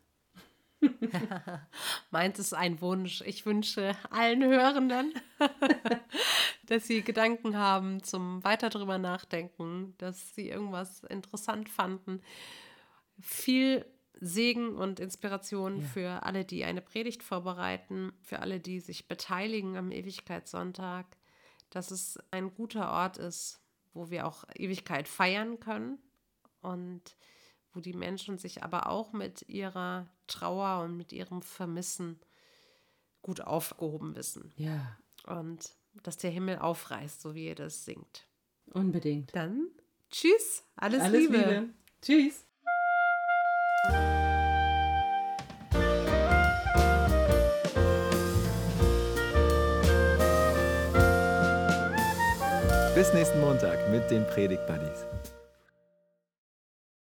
Meins 2.11 2.39
ist 2.39 2.55
ein 2.55 2.81
Wunsch. 2.81 3.23
Ich 3.27 3.45
wünsche 3.47 3.97
allen 4.11 4.43
Hörenden, 4.43 5.15
dass 6.67 6.87
sie 6.87 7.03
Gedanken 7.03 7.57
haben 7.57 8.03
zum 8.03 8.43
weiter 8.45 8.71
drüber 8.71 8.99
nachdenken, 8.99 9.95
dass 9.99 10.35
sie 10.35 10.49
irgendwas 10.49 11.05
interessant 11.05 11.69
fanden. 11.69 12.23
Viel 13.21 13.85
Segen 14.21 14.77
und 14.77 15.01
Inspiration 15.01 15.81
Ja. 15.81 15.87
für 15.87 16.23
alle, 16.25 16.45
die 16.45 16.65
eine 16.65 16.83
Predigt 16.83 17.23
vorbereiten, 17.23 18.13
für 18.23 18.41
alle, 18.41 18.61
die 18.61 18.81
sich 18.81 19.09
beteiligen 19.09 19.77
am 19.77 19.91
Ewigkeitssonntag, 19.93 21.07
dass 21.71 21.91
es 21.91 22.19
ein 22.31 22.55
guter 22.55 22.91
Ort 22.91 23.17
ist, 23.17 23.61
wo 23.95 24.11
wir 24.11 24.27
auch 24.27 24.45
Ewigkeit 24.55 25.09
feiern 25.09 25.59
können 25.61 25.99
und 26.61 27.17
wo 27.73 27.81
die 27.81 27.93
Menschen 27.93 28.39
sich 28.39 28.63
aber 28.63 28.89
auch 28.89 29.13
mit 29.13 29.49
ihrer 29.49 30.09
Trauer 30.27 30.83
und 30.85 30.97
mit 30.97 31.13
ihrem 31.13 31.43
Vermissen 31.43 32.19
gut 33.23 33.41
aufgehoben 33.41 34.17
wissen. 34.17 34.53
Ja, 34.57 34.97
Und 35.27 35.75
dass 36.03 36.17
der 36.17 36.31
Himmel 36.31 36.59
aufreißt, 36.59 37.21
so 37.21 37.35
wie 37.35 37.47
ihr 37.47 37.55
das 37.55 37.85
singt. 37.85 38.27
unbedingt. 38.73 39.35
Dann 39.35 39.69
tschüss, 40.11 40.65
alles, 40.77 41.03
Alles 41.03 41.21
Liebe. 41.21 41.37
Liebe. 41.37 41.69
Tschüss. 42.03 42.45
Bis 52.95 53.13
nächsten 53.15 53.41
Montag 53.41 53.79
mit 53.91 54.11
den 54.11 54.27
Predigt 54.27 54.67
Buddies. 54.67 55.07